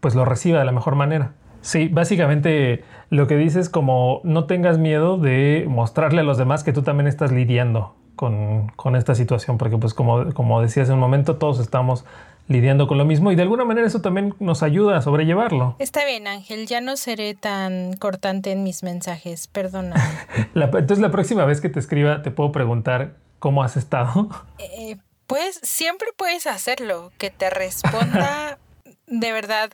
pues 0.01 0.15
lo 0.17 0.25
reciba 0.25 0.59
de 0.59 0.65
la 0.65 0.73
mejor 0.73 0.97
manera. 0.97 1.33
Sí, 1.61 1.87
básicamente 1.87 2.83
lo 3.09 3.29
que 3.29 3.37
dices 3.37 3.69
como 3.69 4.21
no 4.25 4.47
tengas 4.47 4.79
miedo 4.79 5.17
de 5.17 5.65
mostrarle 5.69 6.21
a 6.21 6.25
los 6.25 6.39
demás 6.39 6.65
que 6.65 6.73
tú 6.73 6.83
también 6.83 7.07
estás 7.07 7.31
lidiando 7.31 7.95
con, 8.17 8.69
con 8.75 8.97
esta 8.97 9.15
situación, 9.15 9.59
porque 9.59 9.79
pues 9.79 9.95
como, 9.95 10.33
como 10.35 10.61
decía 10.61 10.83
hace 10.83 10.93
un 10.93 10.99
momento, 10.99 11.37
todos 11.37 11.61
estamos 11.61 12.05
lidiando 12.49 12.89
con 12.89 12.99
lo 12.99 13.05
mismo 13.05 13.31
y 13.31 13.37
de 13.37 13.43
alguna 13.43 13.65
manera 13.65 13.87
eso 13.87 14.01
también 14.01 14.35
nos 14.41 14.63
ayuda 14.65 14.97
a 14.97 15.03
sobrellevarlo. 15.03 15.77
Está 15.79 16.05
bien, 16.05 16.27
Ángel, 16.27 16.67
ya 16.67 16.81
no 16.81 16.97
seré 16.97 17.35
tan 17.35 17.95
cortante 17.95 18.51
en 18.51 18.65
mis 18.65 18.83
mensajes, 18.83 19.47
perdona. 19.47 19.95
entonces 20.55 20.99
la 20.99 21.11
próxima 21.11 21.45
vez 21.45 21.61
que 21.61 21.69
te 21.69 21.79
escriba 21.79 22.23
te 22.23 22.33
puedo 22.33 22.51
preguntar 22.51 23.15
¿Cómo 23.43 23.65
has 23.65 23.77
estado? 23.77 24.29
Eh, 24.59 24.99
pues 25.27 25.59
siempre 25.65 26.09
puedes 26.17 26.47
hacerlo, 26.47 27.11
que 27.19 27.31
te 27.31 27.51
responda. 27.51 28.59
de 29.09 29.33
verdad, 29.33 29.73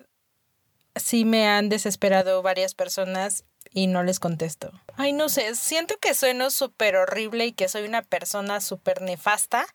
sí 0.97 1.27
me 1.27 1.47
han 1.47 1.69
desesperado 1.69 2.41
varias 2.41 2.75
personas 2.75 3.45
y 3.71 3.87
no 3.87 4.03
les 4.03 4.21
contesto. 4.21 4.73
Ay, 4.97 5.13
no 5.13 5.29
sé, 5.29 5.55
siento 5.55 5.97
que 6.01 6.15
sueno 6.15 6.49
súper 6.49 6.97
horrible 6.97 7.45
y 7.45 7.53
que 7.53 7.69
soy 7.69 7.85
una 7.85 8.01
persona 8.01 8.63
súper 8.63 9.03
nefasta, 9.03 9.67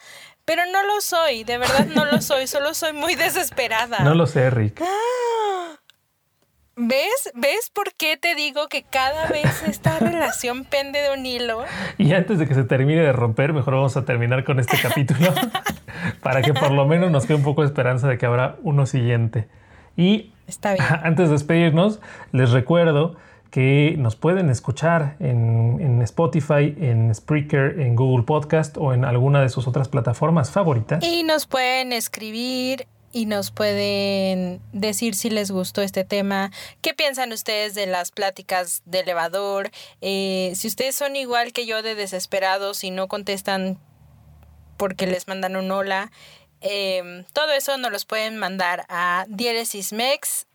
pero 0.45 0.63
no 0.65 0.83
lo 0.83 0.99
soy, 0.99 1.43
de 1.43 1.59
verdad 1.59 1.85
no 1.85 2.05
lo 2.05 2.19
soy, 2.21 2.47
solo 2.47 2.73
soy 2.73 2.93
muy 2.93 3.13
desesperada. 3.27 3.99
No 3.99 4.15
lo 4.15 4.25
sé, 4.25 4.49
Rick. 4.49 4.81
¡Ah! 4.81 5.79
¿Ves? 6.75 7.31
¿Ves 7.35 7.69
por 7.71 7.93
qué 7.93 8.17
te 8.17 8.33
digo 8.33 8.67
que 8.67 8.83
cada 8.83 9.27
vez 9.27 9.63
esta 9.67 9.99
relación 9.99 10.63
pende 10.63 10.99
de 10.99 11.13
un 11.13 11.25
hilo? 11.25 11.63
Y 11.99 12.13
antes 12.13 12.39
de 12.39 12.47
que 12.47 12.55
se 12.55 12.63
termine 12.63 13.01
de 13.01 13.13
romper, 13.13 13.53
mejor 13.53 13.75
vamos 13.75 13.95
a 13.95 14.05
terminar 14.05 14.43
con 14.43 14.59
este 14.59 14.77
capítulo 14.81 15.33
para 16.23 16.41
que 16.41 16.53
por 16.53 16.71
lo 16.71 16.87
menos 16.87 17.11
nos 17.11 17.25
quede 17.25 17.37
un 17.37 17.43
poco 17.43 17.61
de 17.61 17.67
esperanza 17.67 18.07
de 18.07 18.17
que 18.17 18.25
habrá 18.25 18.57
uno 18.63 18.87
siguiente. 18.87 19.47
Y 19.95 20.31
Está 20.47 20.73
bien. 20.73 20.85
antes 21.03 21.27
de 21.27 21.33
despedirnos, 21.33 21.99
les 22.31 22.49
recuerdo 22.51 23.15
que 23.51 23.93
nos 23.99 24.15
pueden 24.15 24.49
escuchar 24.49 25.15
en, 25.19 25.77
en, 25.79 26.01
Spotify, 26.01 26.75
en 26.75 27.13
Spreaker, 27.13 27.79
en 27.81 27.95
Google 27.95 28.25
Podcast 28.25 28.77
o 28.79 28.93
en 28.93 29.05
alguna 29.05 29.41
de 29.41 29.49
sus 29.49 29.67
otras 29.67 29.89
plataformas 29.89 30.49
favoritas. 30.49 31.03
Y 31.03 31.21
nos 31.21 31.45
pueden 31.45 31.93
escribir 31.93 32.87
y 33.13 33.27
nos 33.27 33.51
pueden 33.51 34.59
decir 34.73 35.15
si 35.15 35.29
les 35.29 35.51
gustó 35.51 35.81
este 35.81 36.03
tema, 36.03 36.51
qué 36.81 36.93
piensan 36.93 37.31
ustedes 37.31 37.75
de 37.75 37.85
las 37.85 38.11
pláticas 38.11 38.81
de 38.85 38.99
elevador, 38.99 39.71
eh, 40.01 40.51
si 40.55 40.67
ustedes 40.67 40.95
son 40.95 41.15
igual 41.15 41.53
que 41.53 41.65
yo 41.65 41.81
de 41.83 41.95
desesperados 41.95 42.83
y 42.83 42.91
no 42.91 43.07
contestan 43.07 43.79
porque 44.75 45.07
les 45.07 45.27
mandan 45.27 45.55
un 45.55 45.71
hola, 45.71 46.11
eh, 46.61 47.23
todo 47.33 47.51
eso 47.51 47.77
nos 47.77 47.91
los 47.91 48.05
pueden 48.05 48.37
mandar 48.37 48.85
a 48.89 49.25
Dieresismex 49.29 50.47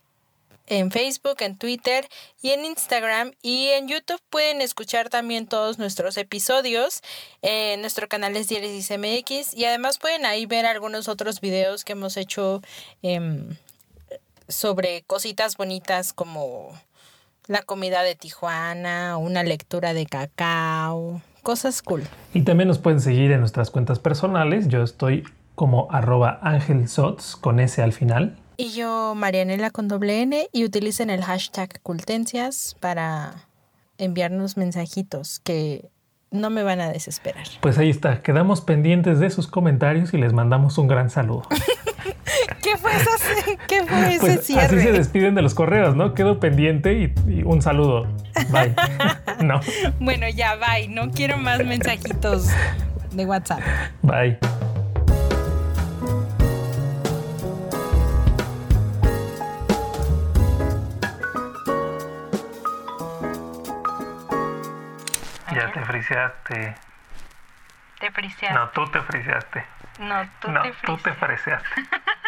en 0.69 0.91
Facebook, 0.91 1.37
en 1.39 1.57
Twitter 1.57 2.07
y 2.41 2.51
en 2.51 2.63
Instagram. 2.63 3.33
Y 3.41 3.67
en 3.69 3.87
YouTube 3.87 4.21
pueden 4.29 4.61
escuchar 4.61 5.09
también 5.09 5.47
todos 5.47 5.77
nuestros 5.79 6.17
episodios. 6.17 7.01
en 7.41 7.81
nuestro 7.81 8.07
canal 8.07 8.35
es 8.37 8.47
Diéresis 8.47 8.91
MX. 8.91 9.53
Y 9.55 9.65
además 9.65 9.97
pueden 9.97 10.25
ahí 10.25 10.45
ver 10.45 10.65
algunos 10.65 11.07
otros 11.07 11.41
videos 11.41 11.83
que 11.83 11.93
hemos 11.93 12.15
hecho 12.17 12.61
em, 13.01 13.57
sobre 14.47 15.03
cositas 15.03 15.57
bonitas 15.57 16.13
como 16.13 16.79
la 17.47 17.63
comida 17.63 18.03
de 18.03 18.15
Tijuana, 18.15 19.17
una 19.17 19.43
lectura 19.43 19.93
de 19.93 20.05
cacao, 20.05 21.21
cosas 21.41 21.81
cool. 21.81 22.03
Y 22.33 22.43
también 22.43 22.67
nos 22.67 22.77
pueden 22.77 23.01
seguir 23.01 23.31
en 23.31 23.39
nuestras 23.39 23.71
cuentas 23.71 23.97
personales. 23.97 24.67
Yo 24.67 24.83
estoy 24.83 25.23
como 25.55 25.91
arroba 25.91 26.39
angelsots 26.43 27.35
con 27.35 27.59
S 27.59 27.81
al 27.81 27.91
final. 27.91 28.37
Y 28.59 28.73
yo, 28.73 29.15
Marianela 29.15 29.69
con 29.69 29.87
doble 29.87 30.21
N, 30.21 30.49
y 30.51 30.65
utilicen 30.65 31.09
el 31.09 31.23
hashtag 31.23 31.79
Cultencias 31.81 32.75
para 32.81 33.45
enviarnos 33.97 34.57
mensajitos 34.57 35.39
que 35.39 35.85
no 36.29 36.49
me 36.49 36.63
van 36.63 36.81
a 36.81 36.89
desesperar. 36.89 37.47
Pues 37.61 37.77
ahí 37.77 37.89
está, 37.89 38.21
quedamos 38.21 38.59
pendientes 38.59 39.21
de 39.21 39.29
sus 39.29 39.47
comentarios 39.47 40.13
y 40.13 40.17
les 40.17 40.33
mandamos 40.33 40.77
un 40.77 40.89
gran 40.89 41.09
saludo. 41.09 41.43
¿Qué 42.61 42.75
fue, 42.75 42.91
ese, 42.97 43.57
¿Qué 43.69 43.85
fue 43.85 44.15
ese 44.15 44.19
pues 44.19 44.45
cierre? 44.45 44.65
Así 44.65 44.81
se 44.81 44.91
despiden 44.91 45.35
de 45.35 45.41
los 45.41 45.53
correos, 45.53 45.95
¿no? 45.95 46.13
Quedo 46.13 46.41
pendiente 46.41 46.99
y, 46.99 47.31
y 47.31 47.43
un 47.43 47.61
saludo. 47.61 48.07
Bye. 48.49 48.75
no. 49.41 49.61
Bueno, 50.01 50.27
ya, 50.27 50.57
bye. 50.57 50.89
No 50.89 51.11
quiero 51.11 51.37
más 51.37 51.63
mensajitos 51.63 52.49
de 53.13 53.25
WhatsApp. 53.25 53.61
Bye. 54.01 54.37
Ya 65.59 65.71
te 65.73 65.83
friseaste. 65.85 66.75
Te 67.99 68.11
friseaste. 68.11 68.53
No, 68.53 68.69
tú 68.69 68.89
te 68.91 69.01
friseaste. 69.01 69.65
No, 69.99 70.25
tú 70.39 70.51
no, 70.51 70.61
te 70.61 70.71
tú 70.85 70.97
te 70.97 71.13
friseaste. 71.13 71.25
friseaste. 71.25 71.67